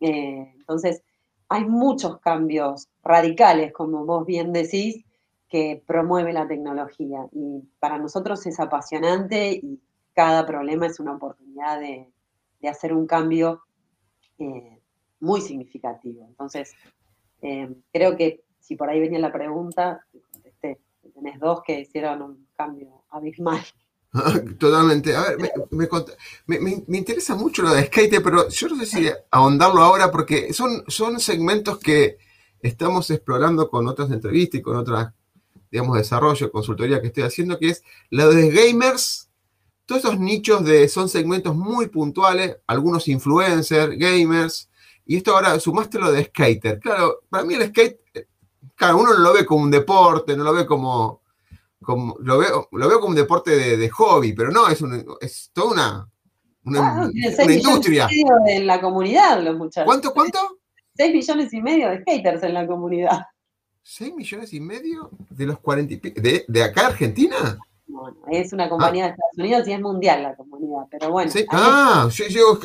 Eh, 0.00 0.52
entonces, 0.58 1.02
hay 1.48 1.64
muchos 1.64 2.20
cambios 2.20 2.88
radicales, 3.02 3.72
como 3.72 4.04
vos 4.06 4.24
bien 4.24 4.52
decís, 4.52 5.04
que 5.48 5.82
promueve 5.84 6.32
la 6.32 6.46
tecnología. 6.46 7.26
Y 7.32 7.64
para 7.80 7.98
nosotros 7.98 8.46
es 8.46 8.60
apasionante 8.60 9.50
y 9.52 9.80
cada 10.14 10.46
problema 10.46 10.86
es 10.86 11.00
una 11.00 11.16
oportunidad 11.16 11.80
de, 11.80 12.08
hacer 12.68 12.92
un 12.92 13.06
cambio 13.06 13.62
eh, 14.40 14.80
muy 15.20 15.40
significativo. 15.40 16.26
Entonces, 16.26 16.72
eh, 17.42 17.68
creo 17.92 18.16
que 18.16 18.42
si 18.58 18.76
por 18.76 18.88
ahí 18.88 19.00
venía 19.00 19.18
la 19.18 19.32
pregunta, 19.32 20.04
contesté. 20.32 20.80
Tenés 21.14 21.38
dos 21.38 21.60
que 21.66 21.80
hicieron 21.80 22.22
un 22.22 22.48
cambio 22.56 23.04
abismal. 23.10 23.60
Totalmente. 24.58 25.14
A 25.14 25.22
ver, 25.22 25.52
me, 26.46 26.98
interesa 26.98 27.34
mucho 27.34 27.62
lo 27.62 27.72
de 27.72 27.86
skate, 27.86 28.22
pero 28.22 28.48
yo 28.48 28.68
no 28.68 28.76
sé 28.76 28.86
si 28.86 29.08
ahondarlo 29.30 29.82
ahora 29.82 30.10
porque 30.10 30.52
son, 30.52 30.84
son 30.88 31.20
segmentos 31.20 31.78
que 31.78 32.18
estamos 32.60 33.10
explorando 33.10 33.68
con 33.68 33.86
otras 33.88 34.10
entrevistas 34.10 34.60
y 34.60 34.62
con 34.62 34.76
otras, 34.76 35.12
digamos, 35.70 35.96
desarrollo, 35.96 36.50
consultoría 36.50 37.00
que 37.00 37.08
estoy 37.08 37.22
haciendo, 37.22 37.58
que 37.58 37.70
es 37.70 37.82
la 38.10 38.26
de 38.26 38.50
gamers. 38.50 39.29
Todos 39.90 40.04
esos 40.04 40.20
nichos 40.20 40.64
de, 40.64 40.88
son 40.88 41.08
segmentos 41.08 41.56
muy 41.56 41.88
puntuales, 41.88 42.58
algunos 42.68 43.08
influencers, 43.08 43.98
gamers, 43.98 44.70
y 45.04 45.16
esto 45.16 45.34
ahora 45.34 45.58
sumaste 45.58 45.98
lo 45.98 46.12
de 46.12 46.26
skater. 46.26 46.78
Claro, 46.78 47.22
para 47.28 47.42
mí 47.42 47.54
el 47.54 47.66
skate 47.66 47.98
claro, 48.76 48.98
uno 48.98 49.14
lo 49.14 49.32
ve 49.32 49.44
como 49.44 49.64
un 49.64 49.70
deporte, 49.72 50.36
no 50.36 50.44
lo 50.44 50.52
ve 50.52 50.64
como, 50.64 51.22
como 51.82 52.16
lo, 52.20 52.38
veo, 52.38 52.68
lo 52.70 52.88
veo 52.88 53.00
como 53.00 53.10
un 53.10 53.16
deporte 53.16 53.50
de, 53.76 53.88
hobby, 53.88 54.32
pero 54.32 54.52
no, 54.52 54.68
es, 54.68 54.80
un, 54.80 55.04
es 55.20 55.50
toda 55.52 55.72
una, 55.72 56.08
una, 56.66 57.10
industria. 57.52 58.06
Y 58.12 58.24
medio 58.24 58.36
en 58.46 58.68
la 58.68 58.80
comunidad, 58.80 59.42
los 59.42 59.56
muchachos. 59.56 59.86
¿Cuánto, 59.86 60.14
cuánto? 60.14 60.38
6 60.94 61.12
millones 61.12 61.52
y 61.52 61.60
medio 61.60 61.90
de 61.90 62.02
skaters 62.02 62.44
en 62.44 62.54
la 62.54 62.64
comunidad. 62.64 63.22
¿6 63.84 64.14
millones 64.14 64.52
y 64.52 64.60
medio 64.60 65.10
de 65.30 65.46
los 65.46 65.58
40 65.58 66.20
de, 66.20 66.44
de 66.46 66.62
acá 66.62 66.86
Argentina? 66.86 67.58
Bueno, 67.90 68.16
es 68.30 68.52
una 68.52 68.68
compañía 68.68 69.04
de 69.04 69.10
Estados 69.10 69.38
Unidos 69.38 69.68
y 69.68 69.72
es 69.72 69.80
mundial 69.80 70.22
la 70.22 70.36
comunidad, 70.36 70.86
pero 70.90 71.10
bueno. 71.10 71.30
Ah, 71.50 72.08
yo, 72.10 72.24
yo, 72.28 72.58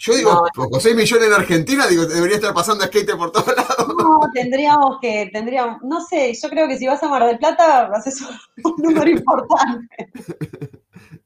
yo 0.00 0.14
digo, 0.14 0.44
con 0.54 0.80
6 0.80 0.96
millones 0.96 1.28
en 1.28 1.34
Argentina, 1.34 1.86
digo, 1.86 2.06
debería 2.06 2.36
estar 2.36 2.54
pasando 2.54 2.84
skate 2.84 3.16
por 3.16 3.32
todos 3.32 3.54
lados. 3.54 3.94
No, 3.98 4.20
tendríamos 4.32 4.98
que, 5.00 5.28
tendríamos, 5.32 5.82
no 5.82 6.00
sé, 6.00 6.32
yo 6.32 6.48
creo 6.48 6.66
que 6.66 6.78
si 6.78 6.86
vas 6.86 7.02
a 7.02 7.08
Mar 7.08 7.26
del 7.26 7.38
Plata, 7.38 7.90
haces 7.92 8.22
un, 8.22 8.74
número 8.78 9.10
importante. 9.10 10.10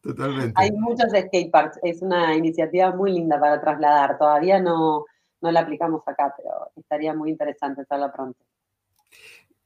Totalmente. 0.03 0.55
Hay 0.57 0.73
muchos 0.73 1.11
skateparks, 1.11 1.79
es 1.83 2.03
una 2.03 2.35
iniciativa 2.35 2.91
muy 2.91 3.13
linda 3.13 3.39
para 3.39 3.61
trasladar, 3.61 4.19
todavía 4.19 4.59
no, 4.59 5.05
no 5.41 5.53
la 5.53 5.61
aplicamos 5.61 6.03
acá, 6.09 6.35
pero 6.37 6.71
estaría 6.75 7.15
muy 7.15 7.31
interesante 7.31 7.83
hacerla 7.83 8.13
pronto. 8.13 8.39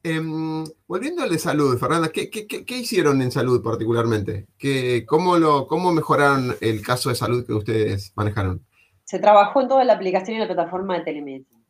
Em, 0.03 0.65
volviendo 0.87 1.23
al 1.23 1.31
de 1.31 1.39
salud, 1.39 1.77
Fernanda, 1.79 2.09
¿qué, 2.09 2.31
hicieron 2.69 3.21
en 3.21 3.33
salud 3.33 3.63
particularmente? 3.63 4.47
¿Qué, 4.57 5.05
cómo, 5.07 5.39
lo, 5.39 5.67
¿Cómo 5.67 5.93
mejoraron 5.93 6.57
el 6.61 6.83
caso 6.83 7.09
de 7.09 7.15
salud 7.15 7.45
que 7.45 7.53
ustedes 7.53 8.13
manejaron? 8.15 8.65
se 9.09 9.19
trabajó 9.19 9.63
en 9.63 9.69
toda 9.69 9.85
la 9.85 9.95
aplicación 9.95 10.37
y 10.37 10.41
la 10.41 10.47
plataforma 10.47 10.99
de 10.99 11.05
telemedicina. 11.05 11.63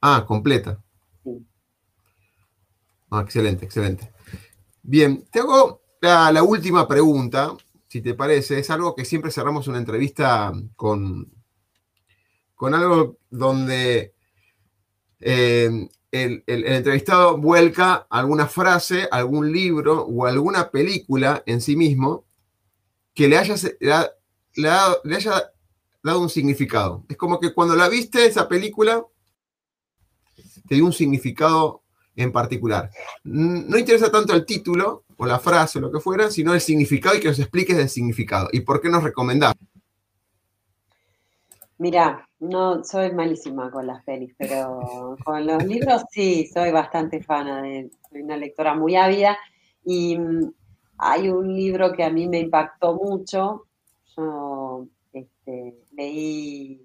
Ah, 0.00 0.24
completa. 0.24 0.80
Sí. 1.24 1.44
Ah, 3.10 3.22
excelente, 3.22 3.64
excelente. 3.64 4.12
Bien, 4.80 5.24
te 5.32 5.40
hago 5.40 5.82
la, 6.00 6.40
última 6.44 6.86
pregunta, 6.86 7.56
si 7.88 8.00
te 8.00 8.14
parece. 8.14 8.60
Es 8.60 8.70
algo 8.70 8.94
que 8.94 9.04
siempre 9.04 9.32
cerramos 9.32 9.66
una 9.66 9.78
entrevista 9.78 10.52
con, 10.76 11.32
con 12.54 12.74
algo 12.76 13.16
donde 13.28 14.14
eh, 15.18 15.88
el, 16.12 16.44
entrevistado 16.46 17.38
vuelca 17.38 18.06
alguna 18.10 18.46
frase, 18.46 19.08
algún 19.10 19.50
libro 19.50 20.02
o 20.04 20.26
alguna 20.26 20.70
película 20.70 21.42
en 21.46 21.60
sí 21.60 21.74
mismo 21.74 22.26
que 23.14 23.28
le 23.28 23.38
haya, 23.38 23.56
dado 26.02 26.20
un 26.20 26.28
significado. 26.28 27.04
Es 27.08 27.16
como 27.16 27.40
que 27.40 27.54
cuando 27.54 27.74
la 27.74 27.88
viste, 27.88 28.26
esa 28.26 28.46
película, 28.46 29.02
te 30.68 30.74
dio 30.74 30.84
un 30.84 30.92
significado 30.92 31.82
en 32.14 32.30
particular. 32.30 32.90
No 33.24 33.78
interesa 33.78 34.12
tanto 34.12 34.34
el 34.34 34.44
título 34.44 35.04
o 35.16 35.24
la 35.24 35.38
frase 35.38 35.78
o 35.78 35.82
lo 35.82 35.90
que 35.90 36.00
fuera, 36.00 36.30
sino 36.30 36.52
el 36.52 36.60
significado 36.60 37.16
y 37.16 37.20
que 37.20 37.28
nos 37.28 37.38
expliques 37.38 37.78
el 37.78 37.88
significado. 37.88 38.48
¿Y 38.52 38.60
por 38.60 38.82
qué 38.82 38.90
nos 38.90 39.02
recomendás? 39.02 39.54
Mira, 41.78 42.28
no 42.42 42.82
soy 42.82 43.12
malísima 43.12 43.70
con 43.70 43.86
las 43.86 44.02
pelis, 44.04 44.34
pero 44.36 45.16
con 45.24 45.46
los 45.46 45.64
libros 45.64 46.02
sí, 46.10 46.46
soy 46.46 46.72
bastante 46.72 47.22
fana 47.22 47.62
de, 47.62 47.88
soy 48.10 48.22
una 48.22 48.36
lectora 48.36 48.74
muy 48.74 48.96
ávida 48.96 49.38
y 49.84 50.18
mm, 50.18 50.52
hay 50.98 51.28
un 51.28 51.54
libro 51.54 51.92
que 51.92 52.02
a 52.02 52.10
mí 52.10 52.28
me 52.28 52.40
impactó 52.40 52.94
mucho. 52.94 53.66
Yo 54.16 54.88
este, 55.12 55.84
leí, 55.92 56.84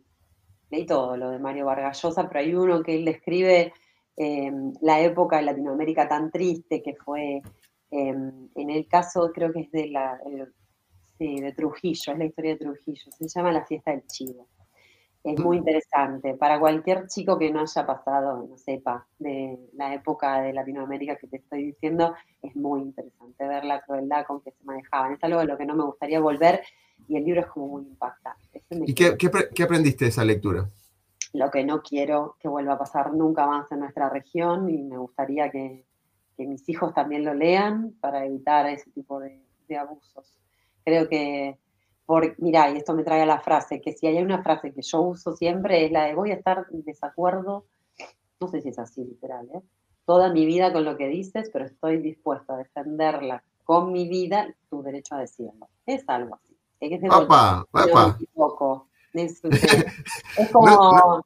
leí 0.70 0.86
todo 0.86 1.17
lo 1.17 1.32
de 1.32 1.39
Mario 1.39 1.65
Vargallosa, 1.65 2.28
pero 2.28 2.39
hay 2.39 2.54
uno 2.54 2.84
que 2.84 2.96
él 2.96 3.06
describe 3.06 3.74
em, 4.15 4.74
la 4.82 5.02
época 5.02 5.38
de 5.38 5.43
Latinoamérica 5.43 6.08
tan 6.08 6.30
triste 6.30 6.84
que 6.84 6.93
fue, 6.96 7.41
em, 7.89 8.50
en 8.54 8.70
el 8.70 8.88
caso 8.88 9.32
creo 9.34 9.52
que 9.52 9.62
es 9.62 9.72
de, 9.72 9.88
la, 9.88 10.20
de 11.17 11.54
Trujillo, 11.54 12.13
es 12.13 12.20
la 12.20 12.26
historia 12.26 12.52
de 12.52 12.58
Trujillo, 12.58 13.12
se 13.12 13.28
llama 13.28 13.52
La 13.52 13.65
fiesta 13.65 13.89
del 13.89 14.06
chivo. 14.06 14.48
Es 15.28 15.40
muy 15.40 15.58
interesante. 15.58 16.36
Para 16.36 16.60
cualquier 16.60 17.08
chico 17.08 17.38
que 17.38 17.52
no 17.52 17.60
haya 17.60 17.86
pasado, 17.86 18.48
no 18.50 18.58
sepa, 18.58 19.06
de 19.20 19.60
la 19.74 19.94
época 19.94 20.42
de 20.42 20.54
Latinoamérica 20.54 21.18
que 21.18 21.28
te 21.28 21.38
estoy 21.38 21.66
diciendo, 21.66 22.16
es 22.42 22.56
muy 22.56 22.82
interesante 22.82 23.46
ver 23.46 23.66
la 23.66 23.82
crueldad 23.82 24.26
con 24.26 24.42
que 24.42 24.52
se 24.52 24.63
manejaban. 24.63 25.13
Es 25.13 25.24
algo 25.24 25.40
de 25.40 25.46
lo 25.46 25.58
que 25.58 25.66
no 25.66 25.76
me 25.76 25.84
gustaría 25.84 26.22
volver 26.22 26.62
y 27.08 27.18
el 27.18 27.26
libro 27.26 27.42
es 27.42 27.48
como 27.48 27.68
muy 27.68 27.84
impactante. 27.84 28.63
¿Y 28.70 28.94
qué, 28.94 29.63
aprendiste 29.63 30.06
de 30.06 30.10
esa 30.10 30.24
lectura? 30.24 30.70
Lo 31.34 31.52
que 31.52 31.66
no 31.66 31.82
quiero 31.82 32.38
que 32.40 32.48
vuelva 32.48 32.74
a 32.74 32.80
pasar 32.80 33.13
nunca 33.13 33.46
más 33.46 33.72
en 33.72 33.80
nuestra 33.80 34.10
región 34.10 34.70
y 34.70 34.84
me 34.84 34.98
gustaría 34.98 35.52
que, 35.52 35.86
mis 36.38 36.70
hijos 36.70 36.94
también 36.94 37.26
lo 37.26 37.34
lean 37.34 37.96
para 38.00 38.24
evitar 38.26 38.68
ese 38.68 38.92
tipo 38.92 39.20
de, 39.20 39.42
abusos. 39.78 40.34
Creo 40.86 41.10
que, 41.10 41.58
por, 42.08 42.36
mira, 42.39 42.72
y 42.72 42.78
esto 42.78 42.96
me 42.96 43.04
trae 43.04 43.22
a 43.22 43.26
la 43.26 43.41
frase, 43.41 43.82
que 43.82 43.91
si 43.91 44.08
hay 44.08 44.20
una 44.20 44.41
frase 44.41 44.74
que 44.74 44.82
yo 44.82 45.02
uso 45.02 45.36
siempre 45.36 45.86
es 45.86 45.91
la 45.91 46.06
de 46.06 46.15
voy 46.15 46.32
a 46.32 46.36
estar 46.36 46.65
en 46.72 46.82
desacuerdo, 46.84 47.65
no 48.39 48.48
sé 48.48 48.62
si 48.62 48.70
es 48.70 48.80
así 48.80 49.04
literal, 49.04 49.48
¿eh? 49.54 49.62
toda 50.06 50.32
mi 50.32 50.46
vida 50.46 50.72
con 50.72 50.86
lo 50.86 50.96
que 50.96 51.10
dices, 51.10 51.50
pero 51.52 51.65
estoy 51.65 51.98
dispuesto 52.02 52.54
a 52.54 52.58
defenderla 52.58 53.43
con 53.65 53.91
mi 53.91 54.08
vida, 54.08 54.48
tu 54.70 54.82
derecho 54.82 55.15
a 55.15 55.20
decirlo. 55.20 55.67
Es 55.86 56.06
algo 56.08 56.36
así. 56.36 56.58
Es 56.80 57.02
Es, 60.38 60.52
como... 60.54 61.26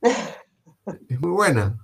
es 0.00 1.20
muy 1.20 1.30
buena. 1.32 1.83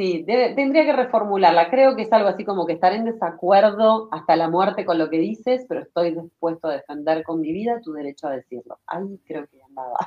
Sí, 0.00 0.24
tendría 0.24 0.86
que 0.86 0.94
reformularla. 0.94 1.68
Creo 1.68 1.94
que 1.94 2.04
es 2.04 2.12
algo 2.14 2.30
así 2.30 2.42
como 2.42 2.64
que 2.64 2.72
estar 2.72 2.94
en 2.94 3.04
desacuerdo 3.04 4.08
hasta 4.12 4.34
la 4.34 4.48
muerte 4.48 4.86
con 4.86 4.96
lo 4.96 5.10
que 5.10 5.18
dices, 5.18 5.66
pero 5.68 5.82
estoy 5.82 6.14
dispuesto 6.14 6.68
a 6.68 6.72
defender 6.72 7.22
con 7.22 7.38
mi 7.42 7.52
vida 7.52 7.82
tu 7.84 7.92
derecho 7.92 8.26
a 8.28 8.30
decirlo. 8.30 8.78
Ahí 8.86 9.20
creo 9.26 9.46
que 9.46 9.60
andaba. 9.62 9.98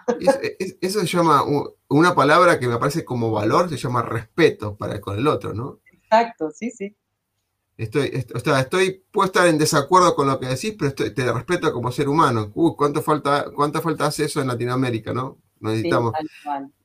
eso 0.82 0.99
se 0.99 1.06
llama, 1.06 1.43
una 1.89 2.15
palabra 2.15 2.58
que 2.58 2.67
me 2.67 2.79
parece 2.79 3.06
como 3.06 3.29
valor, 3.29 3.69
se 3.69 3.77
llama 3.77 4.01
respeto 4.01 4.75
para 4.75 4.99
con 4.99 5.15
el 5.15 5.27
otro, 5.27 5.53
¿no? 5.53 5.82
Exacto, 5.91 6.49
sí, 6.49 6.71
sí. 6.71 6.95
Estoy, 7.77 8.10
estoy, 8.13 9.03
puedo 9.12 9.27
estar 9.27 9.45
en 9.45 9.60
desacuerdo 9.60 10.15
con 10.15 10.25
lo 10.25 10.39
que 10.39 10.47
decís, 10.47 10.75
pero 10.75 10.95
te 10.95 11.32
respeto 11.32 11.71
como 11.71 11.91
ser 11.91 12.10
humano. 12.10 12.51
Uy, 12.56 12.73
¿cuánto 12.75 13.03
falta, 13.03 13.45
¿cuánta 13.56 13.79
falta 13.79 14.08
hace 14.08 14.25
eso 14.25 14.41
en 14.41 14.47
Latinoamérica, 14.47 15.13
no? 15.13 15.38
Necesitamos. 15.60 16.13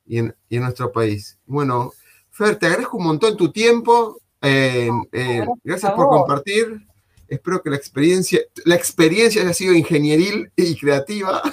y, 0.05 0.19
en, 0.19 0.35
nuestro 0.51 0.93
país. 0.93 1.39
Bueno, 1.47 1.93
Fer, 2.39 2.55
te 2.55 2.67
agradezco 2.67 2.97
un 2.99 3.05
montón 3.05 3.37
tu 3.37 3.51
tiempo. 3.51 4.21
Eh, 4.41 4.89
eh, 5.11 5.45
gracias 5.65 5.91
por 5.91 6.09
compartir. 6.09 6.87
Espero 7.27 7.61
que 7.61 7.69
la 7.69 7.75
experiencia, 7.75 8.39
la 8.65 8.77
experiencia 8.77 9.43
haya 9.43 9.53
sido 9.53 9.75
ingenieril 9.75 10.53
y 10.55 10.77
creativa. 10.77 11.43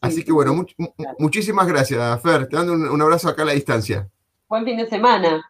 Así 0.00 0.24
que 0.24 0.32
bueno, 0.32 0.64
muchísimas 1.18 1.66
gracias, 1.66 2.22
Fer. 2.22 2.48
Te 2.48 2.56
mando 2.56 2.72
un 2.72 3.02
abrazo 3.02 3.28
acá 3.28 3.42
a 3.42 3.46
la 3.46 3.52
distancia. 3.52 4.08
Buen 4.48 4.64
fin 4.64 4.78
de 4.78 4.88
semana. 4.88 5.44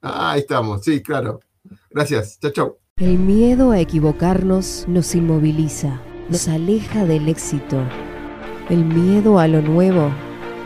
Ah, 0.00 0.30
ahí 0.30 0.40
estamos, 0.42 0.84
sí, 0.84 1.02
claro. 1.02 1.40
Gracias. 1.90 2.38
Chao, 2.38 2.52
chao. 2.52 2.78
El 2.98 3.18
miedo 3.18 3.72
a 3.72 3.80
equivocarnos 3.80 4.84
nos 4.86 5.16
inmoviliza, 5.16 6.00
nos 6.28 6.46
aleja 6.46 7.04
del 7.04 7.28
éxito. 7.28 7.82
El 8.70 8.84
miedo 8.84 9.40
a 9.40 9.48
lo 9.48 9.60
nuevo 9.60 10.12